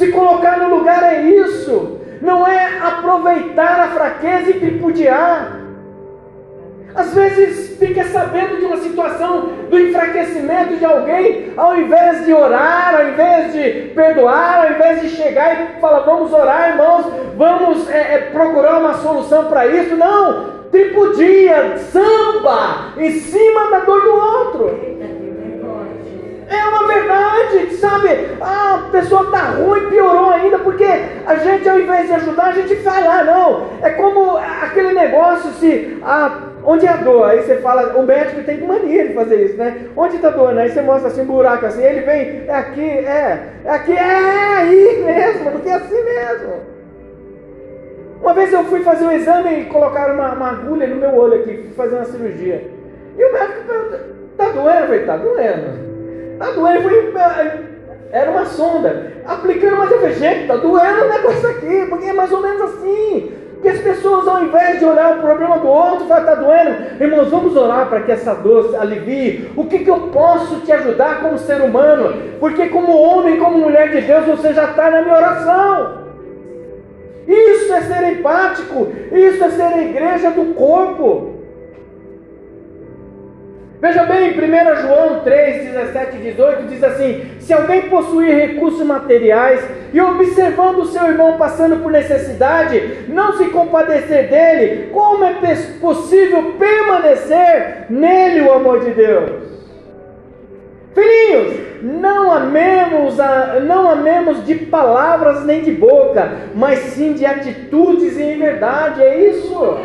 [0.00, 5.60] se colocar no lugar é isso, não é aproveitar a fraqueza e tripudiar.
[6.94, 12.94] Às vezes fica sabendo de uma situação do enfraquecimento de alguém, ao invés de orar,
[12.98, 17.04] ao invés de perdoar, ao invés de chegar e falar, vamos orar, irmãos,
[17.36, 19.96] vamos é, é, procurar uma solução para isso.
[19.96, 24.99] Não, tripudia, samba em cima da dor do outro.
[26.50, 28.08] É uma verdade, sabe?
[28.40, 32.52] Ah, a pessoa está ruim, piorou ainda, porque a gente, ao invés de ajudar, a
[32.52, 33.68] gente vai lá, não.
[33.80, 35.96] É como aquele negócio, se.
[36.02, 37.30] Ah, onde é a dor?
[37.30, 39.86] Aí você fala, o médico tem mania de fazer isso, né?
[39.96, 40.58] Onde está doendo?
[40.58, 44.56] Aí você mostra assim um buraco assim, ele vem, é aqui, é, é aqui, é
[44.56, 46.52] aí mesmo, porque é assim mesmo.
[48.20, 51.34] Uma vez eu fui fazer um exame e colocaram uma, uma agulha no meu olho
[51.34, 52.68] aqui, fui fazer uma cirurgia.
[53.16, 53.98] E o médico perguntou,
[54.36, 54.80] tá doendo?
[54.80, 55.89] Eu falei, tá doendo.
[56.40, 57.50] Tá doendo, foi,
[58.12, 59.12] era uma sonda.
[59.26, 63.32] Aplicando, falei, gente, tá doendo o negócio aqui, porque é mais ou menos assim.
[63.60, 66.98] Que as pessoas, ao invés de olhar o problema do outro, estar tá doendo.
[66.98, 69.50] Irmãos, vamos orar para que essa dor alivie.
[69.54, 72.14] O que, que eu posso te ajudar como ser humano?
[72.40, 75.98] Porque, como homem, como mulher de Deus, você já está na minha oração.
[77.28, 78.88] Isso é ser empático.
[79.12, 81.29] Isso é ser a igreja do corpo.
[83.80, 89.64] Veja bem, 1 João 3, 17 e 18 diz assim: Se alguém possuir recursos materiais
[89.94, 95.34] e observando o seu irmão passando por necessidade, não se compadecer dele, como é
[95.80, 99.48] possível permanecer nele o amor de Deus?
[100.94, 108.18] Filhinhos, não amemos, a, não amemos de palavras nem de boca, mas sim de atitudes
[108.18, 109.78] e em verdade, é isso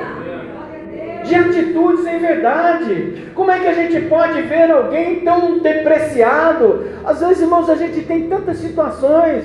[1.26, 3.32] de atitudes em verdade.
[3.34, 6.86] Como é que a gente pode ver alguém tão depreciado?
[7.04, 9.44] Às vezes, irmãos, a gente tem tantas situações.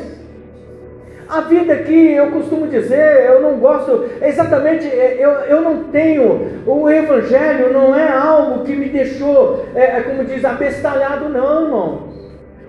[1.28, 6.64] A vida aqui, eu costumo dizer, eu não gosto, exatamente, é, eu, eu não tenho,
[6.66, 12.08] o Evangelho não é algo que me deixou, é, é como diz, abestalhado, não, irmão.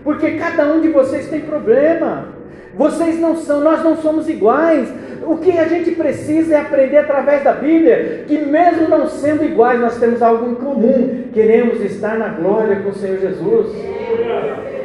[0.03, 2.40] Porque cada um de vocês tem problema.
[2.75, 4.87] Vocês não são, nós não somos iguais.
[5.23, 9.79] O que a gente precisa é aprender através da Bíblia que, mesmo não sendo iguais,
[9.79, 11.25] nós temos algo em comum.
[11.33, 13.75] Queremos estar na glória com o Senhor Jesus.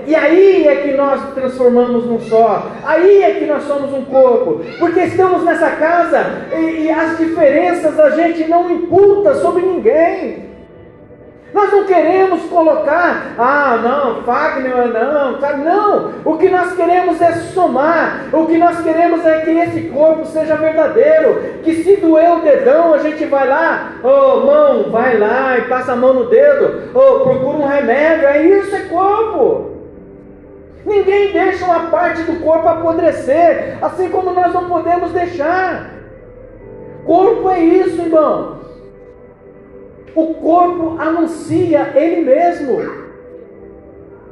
[0.07, 2.71] E aí é que nós transformamos num só.
[2.85, 4.61] Aí é que nós somos um corpo.
[4.79, 6.25] Porque estamos nessa casa
[6.57, 10.46] e, e as diferenças a gente não imputa sobre ninguém.
[11.57, 15.39] Nós não queremos colocar, ah, não, Fagner, não?
[15.65, 16.13] Não.
[16.23, 18.27] O que nós queremos é somar.
[18.31, 21.63] O que nós queremos é que esse corpo seja verdadeiro.
[21.63, 25.63] Que se doer o dedão, a gente vai lá, ô oh, mão, vai lá e
[25.63, 26.91] passa a mão no dedo.
[26.95, 28.29] Ô, oh, procura um remédio.
[28.29, 29.71] É isso, é corpo.
[30.85, 35.91] Ninguém deixa uma parte do corpo apodrecer, assim como nós não podemos deixar.
[37.07, 38.66] Corpo é isso, irmão.
[40.17, 42.81] O corpo anuncia ele mesmo.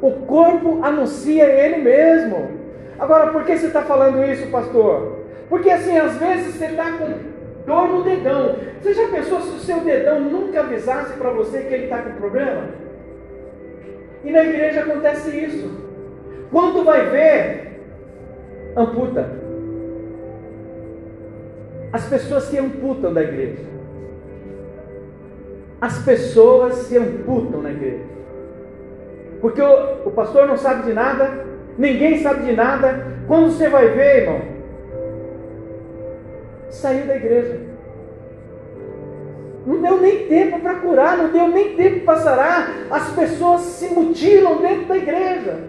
[0.01, 2.53] O corpo anuncia ele mesmo.
[2.99, 5.19] Agora, por que você está falando isso, pastor?
[5.51, 7.13] Porque assim, às vezes você está com
[7.67, 8.57] dor no dedão.
[8.81, 12.13] Você já pensou se o seu dedão nunca avisasse para você que ele está com
[12.13, 12.63] problema?
[14.25, 15.71] E na igreja acontece isso.
[16.51, 17.81] Quando vai ver,
[18.75, 19.31] amputa.
[21.93, 23.74] As pessoas se amputam da igreja
[25.85, 28.05] as pessoas se amputam na igreja.
[29.43, 31.45] Porque o, o pastor não sabe de nada,
[31.77, 33.07] ninguém sabe de nada.
[33.29, 34.41] Quando você vai ver, irmão,
[36.71, 37.61] saiu da igreja.
[39.67, 42.71] Não deu nem tempo para curar, não deu nem tempo para sarar.
[42.91, 45.65] As pessoas se mutilam dentro da igreja.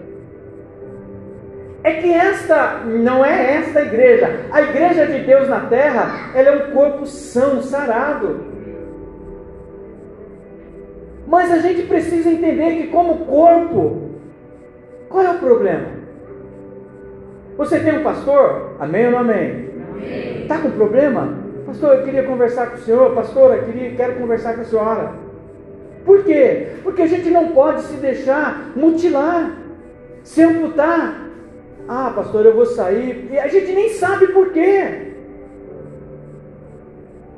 [1.84, 4.46] É que esta não é esta igreja.
[4.50, 8.55] A igreja de Deus na terra, ela é um corpo são, sarado.
[11.26, 14.10] Mas a gente precisa entender que, como corpo,
[15.08, 15.88] qual é o problema?
[17.56, 18.76] Você tem um pastor?
[18.78, 19.70] Amém ou não amém?
[20.42, 21.38] Está com problema?
[21.66, 23.14] Pastor, eu queria conversar com o senhor.
[23.14, 25.12] Pastora, eu queria, quero conversar com a senhora.
[26.04, 26.68] Por quê?
[26.84, 29.56] Porque a gente não pode se deixar mutilar,
[30.22, 31.28] se amputar.
[31.88, 33.28] Ah, pastor, eu vou sair.
[33.32, 35.14] E a gente nem sabe por quê.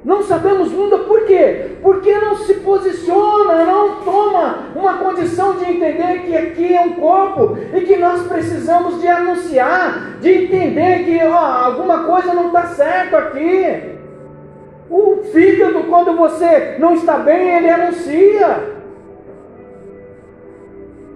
[0.08, 1.72] Não sabemos nunca por quê?
[1.82, 7.58] Porque não se posiciona, não toma uma condição de entender que aqui é um corpo
[7.74, 13.16] e que nós precisamos de anunciar, de entender que ó, alguma coisa não está certo
[13.16, 13.98] aqui.
[14.88, 18.78] O fígado, quando você não está bem, ele anuncia.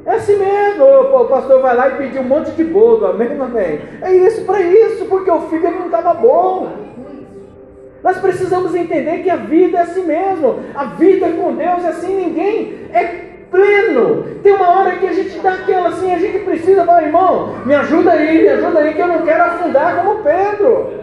[0.04, 3.80] É assim mesmo, o pastor vai lá e pedir um monte de bolo, amém, amém.
[4.02, 6.91] É isso para isso, porque o fígado não estava bom.
[8.02, 10.60] Nós precisamos entender que a vida é assim mesmo.
[10.74, 14.24] A vida com Deus é assim, ninguém é pleno.
[14.42, 17.74] Tem uma hora que a gente dá aquela assim, a gente precisa falar, irmão, me
[17.74, 21.02] ajuda aí, me ajuda aí, que eu não quero afundar como Pedro.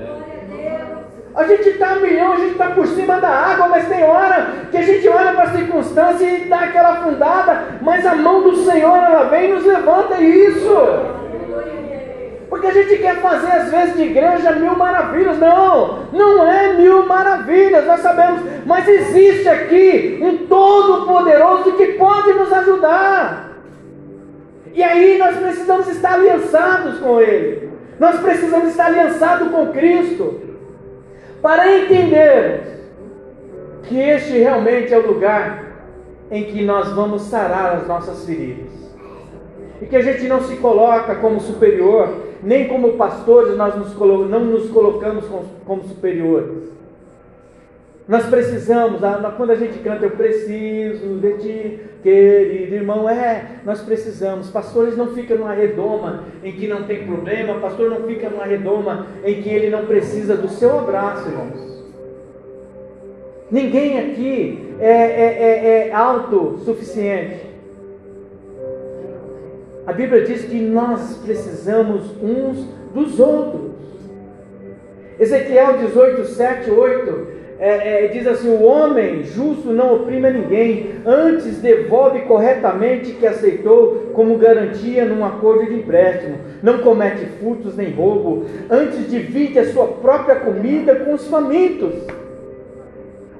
[1.36, 4.76] A gente está milhão, a gente está por cima da água, mas tem hora que
[4.76, 8.98] a gente olha para a circunstância e dá aquela afundada, mas a mão do Senhor
[8.98, 10.76] ela vem e nos levanta isso.
[12.50, 15.38] Porque a gente quer fazer, às vezes, de igreja mil maravilhas.
[15.38, 18.42] Não, não é mil maravilhas, nós sabemos.
[18.66, 23.52] Mas existe aqui um Todo-Poderoso que pode nos ajudar.
[24.74, 27.70] E aí nós precisamos estar aliançados com Ele.
[28.00, 30.40] Nós precisamos estar aliançados com Cristo.
[31.42, 32.68] Para entendermos
[33.84, 35.64] que este realmente é o lugar
[36.32, 38.72] em que nós vamos sarar as nossas feridas.
[39.82, 43.94] E que a gente não se coloca como superior, nem como pastores nós nos
[44.30, 45.26] não nos colocamos
[45.66, 46.70] como superiores.
[48.10, 49.00] Nós precisamos,
[49.38, 54.50] quando a gente canta, eu preciso de ti, querido irmão, é, nós precisamos.
[54.50, 59.06] Pastores não ficam numa redoma em que não tem problema, pastor não fica numa redoma
[59.24, 61.70] em que ele não precisa do seu abraço, irmãos.
[63.52, 67.48] Ninguém aqui é, é, é, é autossuficiente.
[69.90, 72.64] A Bíblia diz que nós precisamos uns
[72.94, 73.72] dos outros.
[75.20, 77.28] Ezequiel 18, 7, 8
[77.58, 84.12] é, é, diz assim: O homem justo não oprime ninguém, antes devolve corretamente que aceitou
[84.14, 89.88] como garantia num acordo de empréstimo, não comete furtos nem roubo, antes divide a sua
[89.88, 91.96] própria comida com os famintos.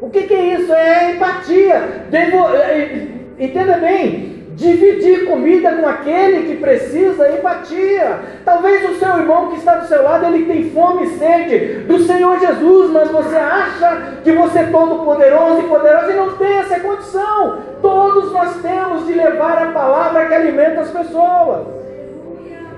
[0.02, 0.74] O que, que é isso?
[0.74, 2.06] É empatia.
[2.10, 8.20] Devo, é, entenda bem, Dividir comida com aquele que precisa, empatia.
[8.44, 11.98] Talvez o seu irmão que está do seu lado, ele tem fome e sede do
[12.00, 16.58] Senhor Jesus, mas você acha que você é todo poderoso e poderoso e não tem
[16.58, 17.60] essa condição.
[17.82, 21.66] Todos nós temos de levar a palavra que alimenta as pessoas.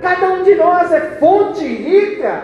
[0.04, 2.44] Cada um de nós é fonte rica.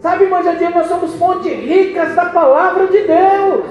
[0.00, 3.64] Sabe, Jandir, nós somos fontes ricas da palavra de Deus.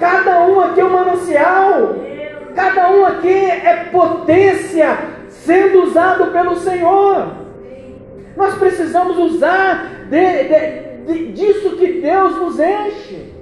[0.00, 2.13] Cada um aqui é um manancial.
[2.54, 4.98] Cada um aqui é potência
[5.28, 7.28] sendo usado pelo Senhor.
[8.36, 13.32] Nós precisamos usar de, de, de, disso que Deus nos enche.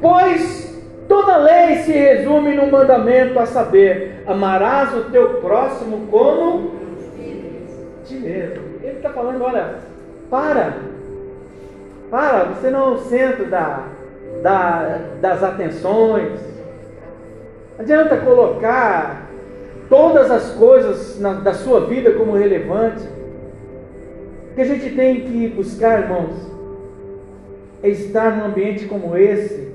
[0.00, 0.72] Pois
[1.12, 6.70] Toda lei se resume num mandamento a saber: amarás o teu próximo como
[8.06, 8.62] ti mesmo.
[8.82, 9.74] Ele está falando: olha,
[10.30, 10.74] para,
[12.10, 13.84] para, você não é o centro da,
[14.42, 16.51] da, das atenções.
[17.82, 19.28] Adianta colocar
[19.88, 23.02] todas as coisas na, da sua vida como relevante.
[24.52, 26.30] O que a gente tem que buscar, irmãos,
[27.82, 29.72] é estar num ambiente como esse,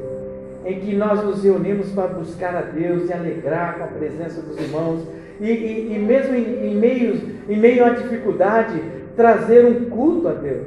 [0.66, 4.58] em que nós nos reunimos para buscar a Deus e alegrar com a presença dos
[4.58, 5.06] irmãos,
[5.42, 8.82] e, e, e mesmo em, em, meio, em meio à dificuldade,
[9.18, 10.66] trazer um culto a Deus.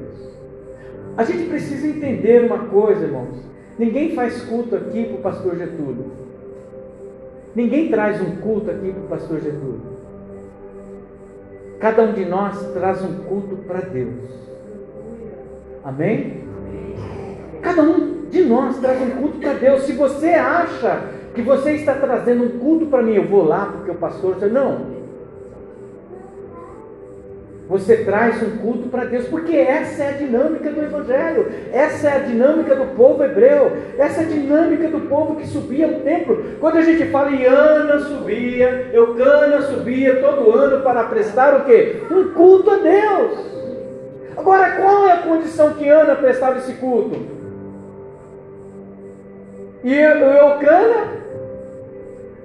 [1.16, 3.38] A gente precisa entender uma coisa, irmãos.
[3.78, 6.29] Ninguém faz culto aqui para o pastor Getúlio.
[7.54, 9.80] Ninguém traz um culto aqui para o pastor Getúlio.
[11.80, 14.30] Cada um de nós traz um culto para Deus.
[15.82, 16.44] Amém?
[17.62, 19.82] Cada um de nós traz um culto para Deus.
[19.82, 21.02] Se você acha
[21.34, 24.36] que você está trazendo um culto para mim, eu vou lá porque o pastor.
[24.50, 24.99] Não.
[27.70, 32.16] Você traz um culto para Deus, porque essa é a dinâmica do Evangelho, essa é
[32.16, 36.56] a dinâmica do povo hebreu, essa é a dinâmica do povo que subia ao templo.
[36.58, 42.02] Quando a gente fala em Ana subia, Eucana subia todo ano para prestar o quê?
[42.10, 43.38] Um culto a Deus.
[44.36, 47.20] Agora, qual é a condição que Ana prestava esse culto?
[49.84, 51.06] E Eucana,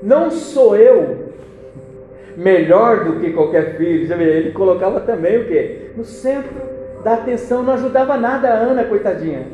[0.03, 1.24] não sou eu
[2.37, 4.21] melhor do que qualquer filho.
[4.21, 5.91] Ele colocava também o quê?
[5.95, 6.51] No centro
[7.03, 9.47] da atenção, não ajudava nada a Ana, coitadinha.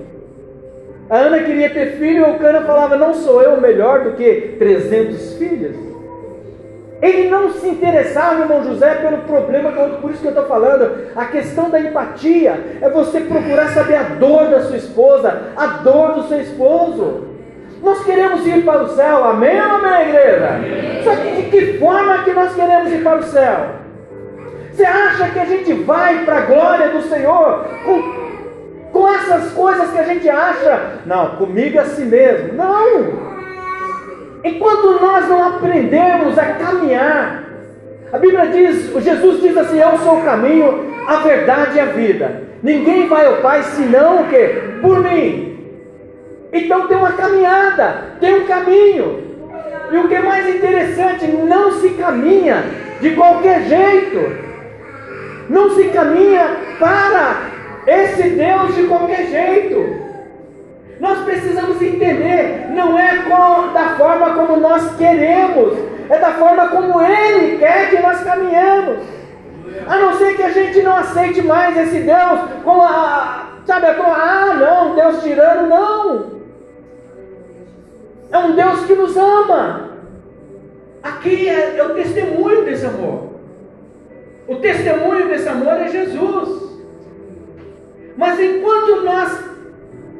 [1.10, 4.56] A Ana queria ter filho e o Cana falava: Não sou eu melhor do que
[4.58, 5.92] 300 filhos.
[7.02, 11.10] Ele não se interessava, irmão José, pelo problema, por isso que eu estou falando.
[11.16, 16.14] A questão da empatia é você procurar saber a dor da sua esposa, a dor
[16.14, 17.31] do seu esposo.
[17.82, 20.50] Nós queremos ir para o céu, amém ou amém, igreja?
[20.56, 21.04] Amém.
[21.04, 23.58] Só que de que forma que nós queremos ir para o céu?
[24.72, 29.92] Você acha que a gente vai para a glória do Senhor com, com essas coisas
[29.92, 31.02] que a gente acha?
[31.06, 32.54] Não, comigo é assim mesmo.
[32.54, 33.32] Não!
[34.44, 37.44] Enquanto nós não aprendemos a caminhar,
[38.14, 42.44] a Bíblia diz, Jesus diz assim: Eu sou o caminho, a verdade e a vida.
[42.62, 44.78] Ninguém vai ao Pai senão o quê?
[44.82, 45.52] Por mim.
[46.54, 49.32] Então tem uma caminhada, tem um caminho.
[49.92, 52.64] E o que é mais interessante, não se caminha
[53.00, 54.52] de qualquer jeito.
[55.50, 56.48] Não se caminha
[56.80, 57.52] para
[57.88, 60.12] esse Deus de qualquer jeito.
[61.00, 63.12] Nós precisamos entender, não é
[63.74, 65.74] da forma como nós queremos,
[66.10, 69.00] é da forma como Ele quer que nós caminhemos.
[69.88, 74.04] A não ser que a gente não aceite mais esse Deus com a, sabe, com
[74.04, 76.41] ah, não, Deus tirando, não.
[78.32, 79.92] É um Deus que nos ama.
[81.04, 83.32] Aqui é, é o testemunho desse amor.
[84.48, 86.72] O testemunho desse amor é Jesus.
[88.16, 89.44] Mas enquanto nós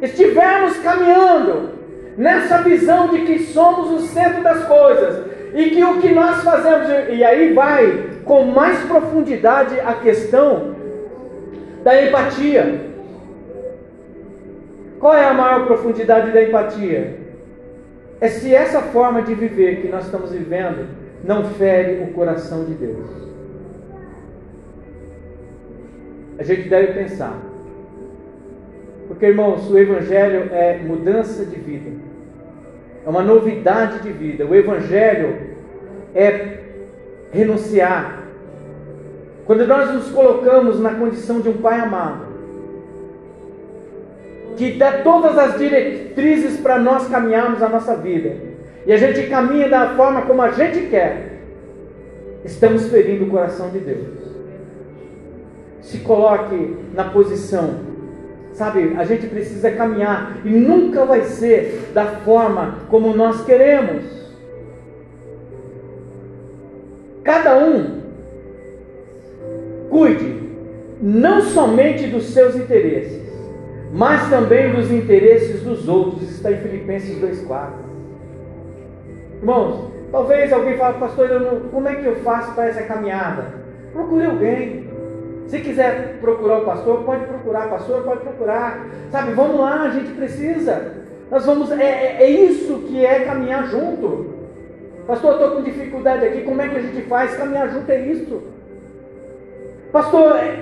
[0.02, 1.70] estivermos caminhando
[2.18, 6.88] nessa visão de que somos o centro das coisas e que o que nós fazemos,
[7.10, 10.76] e aí vai com mais profundidade a questão
[11.84, 12.92] da empatia.
[15.00, 17.21] Qual é a maior profundidade da empatia?
[18.22, 20.88] É se essa forma de viver que nós estamos vivendo
[21.24, 23.10] não fere o coração de Deus.
[26.38, 27.36] A gente deve pensar.
[29.08, 31.92] Porque, irmãos, o Evangelho é mudança de vida,
[33.06, 34.46] é uma novidade de vida.
[34.46, 35.58] O Evangelho
[36.16, 36.60] é
[37.32, 38.24] renunciar.
[39.46, 42.31] Quando nós nos colocamos na condição de um Pai amado,
[44.62, 48.36] que dá todas as diretrizes para nós caminharmos a nossa vida,
[48.86, 51.40] e a gente caminha da forma como a gente quer,
[52.46, 54.06] estamos ferindo o coração de Deus.
[55.82, 57.80] Se coloque na posição,
[58.54, 58.94] sabe?
[58.98, 64.04] A gente precisa caminhar e nunca vai ser da forma como nós queremos.
[67.24, 68.00] Cada um
[69.90, 70.40] cuide
[71.02, 73.21] não somente dos seus interesses,
[73.92, 76.24] mas também dos interesses dos outros.
[76.24, 77.70] Isso está em Filipenses 2,4.
[79.40, 83.54] Irmãos, talvez alguém fale, pastor, não, como é que eu faço para essa caminhada?
[83.92, 84.90] Procure alguém.
[85.48, 88.88] Se quiser procurar o pastor, pode procurar, pastor, pode procurar.
[89.10, 90.94] Sabe, vamos lá, a gente precisa.
[91.30, 94.32] Nós vamos, é, é, é isso que é caminhar junto.
[95.06, 97.36] Pastor, estou com dificuldade aqui, como é que a gente faz?
[97.36, 98.42] Caminhar junto é isso.
[99.92, 100.60] Pastor, é,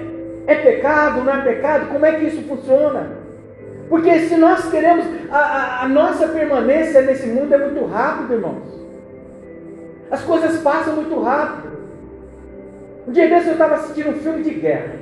[0.48, 1.90] é pecado, não é pecado?
[1.90, 3.19] Como é que isso funciona?
[3.90, 8.80] Porque se nós queremos, a, a, a nossa permanência nesse mundo é muito rápido, irmãos.
[10.12, 11.80] As coisas passam muito rápido.
[13.08, 14.94] Um dia desse eu estava assistindo um filme de guerra.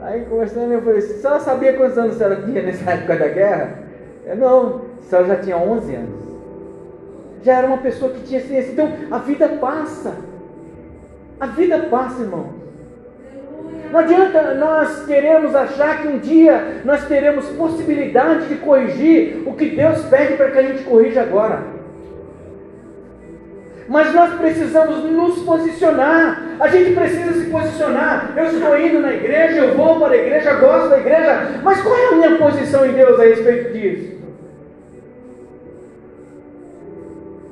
[0.00, 3.78] Aí conversando, eu falei, ela sabia quantos anos ela tinha nessa época da guerra?
[4.26, 6.26] Eu, não, ela já tinha 11 anos.
[7.42, 8.72] Já era uma pessoa que tinha ciência.
[8.72, 10.16] Então, a vida passa.
[11.38, 12.66] A vida passa, irmão.
[13.90, 19.70] Não adianta nós queremos achar que um dia nós teremos possibilidade de corrigir o que
[19.70, 21.76] Deus pede para que a gente corrija agora.
[23.88, 26.42] Mas nós precisamos nos posicionar.
[26.58, 28.32] A gente precisa se posicionar.
[28.36, 31.60] Eu estou indo na igreja, eu vou para a igreja, gosto da igreja.
[31.62, 34.15] Mas qual é a minha posição em Deus a respeito disso?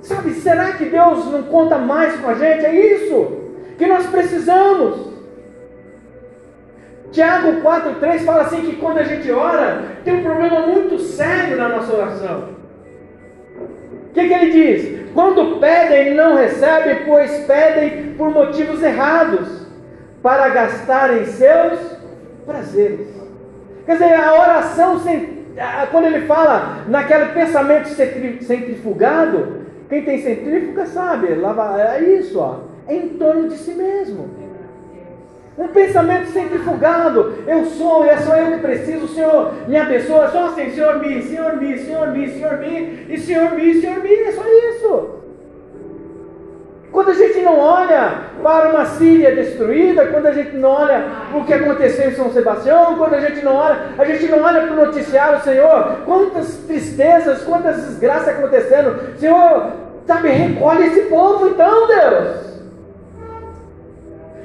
[0.04, 2.66] Sabe, será que Deus não conta mais com a gente?
[2.66, 3.40] É isso
[3.78, 5.14] que nós precisamos.
[7.10, 11.70] Tiago 4,3 fala assim que quando a gente ora, tem um problema muito sério na
[11.70, 12.50] nossa oração.
[13.56, 15.10] O que, que ele diz?
[15.14, 19.64] Quando pedem, não recebem, pois pedem por motivos errados,
[20.22, 21.78] para gastarem seus
[22.44, 23.08] prazeres.
[23.86, 25.00] Quer dizer, a oração,
[25.90, 33.10] quando ele fala naquele pensamento centrifugado, quem tem centrífuga sabe, é isso, ó, é em
[33.10, 34.44] torno de si mesmo.
[35.56, 37.32] Um pensamento centrifugado.
[37.46, 39.04] Eu sou, é só eu que preciso.
[39.04, 40.28] O Senhor me abençoa.
[40.28, 44.12] Só assim, Senhor me, Senhor me, Senhor me, Senhor me, e Senhor me, Senhor me.
[44.12, 45.23] É só isso.
[46.94, 51.44] Quando a gente não olha para uma Síria destruída, quando a gente não olha o
[51.44, 54.74] que aconteceu em São Sebastião, quando a gente não olha, a gente não olha para
[54.74, 59.18] o noticiário, Senhor, quantas tristezas, quantas desgraças acontecendo.
[59.18, 59.72] Senhor,
[60.06, 62.36] sabe, recolhe esse povo então, Deus.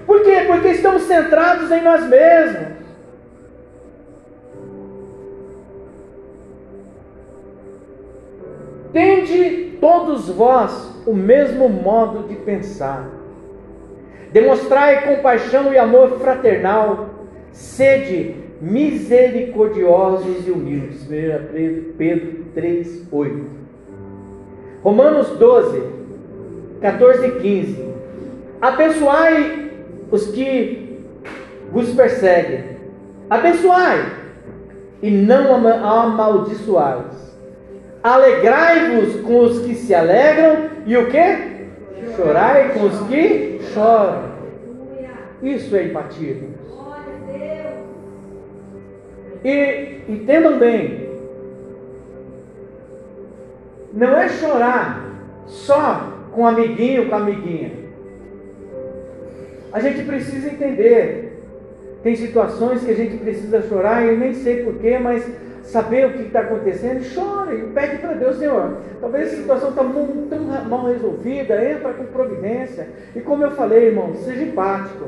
[0.08, 0.46] Por quê?
[0.48, 2.79] Porque estamos centrados em nós mesmos.
[8.92, 13.10] Tende todos vós o mesmo modo de pensar.
[14.32, 17.10] Demonstrai compaixão e amor fraternal.
[17.52, 21.04] Sede misericordiosos e humildes.
[21.04, 23.46] 1 Pedro 3, 8.
[24.84, 25.84] Romanos 12,
[26.82, 27.90] 14 e 15.
[28.62, 29.72] Abençoai
[30.12, 31.00] os que
[31.72, 32.78] vos perseguem.
[33.30, 34.06] Abençoai
[35.02, 37.29] e não amaldiçoais.
[38.02, 41.60] Alegrai-vos com os que se alegram e o que?
[42.16, 44.30] Chorai com os que choram.
[45.42, 46.38] Isso é empatia.
[49.44, 51.10] E entendam bem,
[53.94, 55.06] não é chorar
[55.46, 57.72] só com amiguinho, com amiguinha.
[59.72, 61.28] A gente precisa entender.
[62.04, 65.30] Tem situações que a gente precisa chorar e eu nem sei porquê, mas
[65.70, 68.78] saber o que está acontecendo, chora e pede para Deus, Senhor.
[69.00, 72.88] Talvez a situação está tão mal resolvida, entra com providência.
[73.16, 75.06] E como eu falei, irmão, seja empático.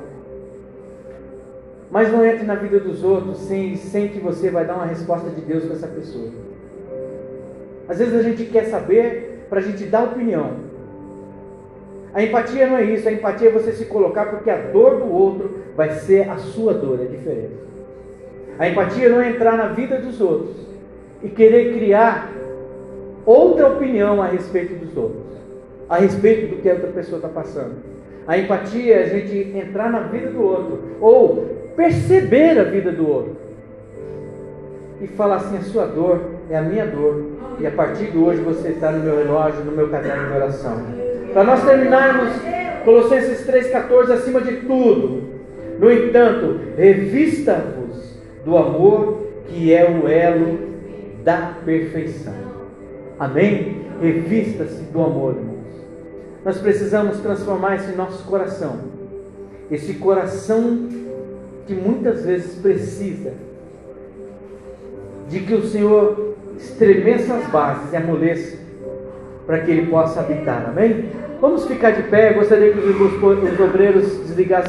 [1.90, 5.30] Mas não entre na vida dos outros sem, sem que você vai dar uma resposta
[5.32, 6.30] de Deus para essa pessoa.
[7.90, 10.72] Às vezes a gente quer saber para a gente dar opinião.
[12.14, 15.12] A empatia não é isso, a empatia é você se colocar porque a dor do
[15.12, 17.71] outro vai ser a sua dor, é diferente.
[18.62, 20.56] A empatia não é entrar na vida dos outros
[21.24, 22.32] e querer criar
[23.26, 25.26] outra opinião a respeito dos outros,
[25.90, 27.78] a respeito do que a outra pessoa está passando.
[28.28, 33.10] A empatia é a gente entrar na vida do outro ou perceber a vida do
[33.10, 33.36] outro
[35.02, 38.42] e falar assim: a sua dor é a minha dor, e a partir de hoje
[38.42, 40.84] você está no meu relógio, no meu caderno de oração.
[41.34, 42.30] Para nós terminarmos,
[42.86, 45.24] Colossenses 3,14, acima de tudo.
[45.80, 47.82] No entanto, revista-vos
[48.44, 50.60] do amor que é o elo
[51.24, 52.34] da perfeição.
[53.20, 53.86] Amém?
[54.02, 55.62] Revista-se do amor, irmãos.
[56.44, 58.80] Nós precisamos transformar esse nosso coração.
[59.70, 60.90] Esse coração
[61.68, 63.34] que muitas vezes precisa
[65.30, 68.58] de que o Senhor estremeça as bases e amoleça
[69.46, 70.70] para que ele possa habitar.
[70.70, 71.10] Amém?
[71.40, 72.34] Vamos ficar de pé.
[72.34, 74.60] Gostaria que os, os obreiros desligassem.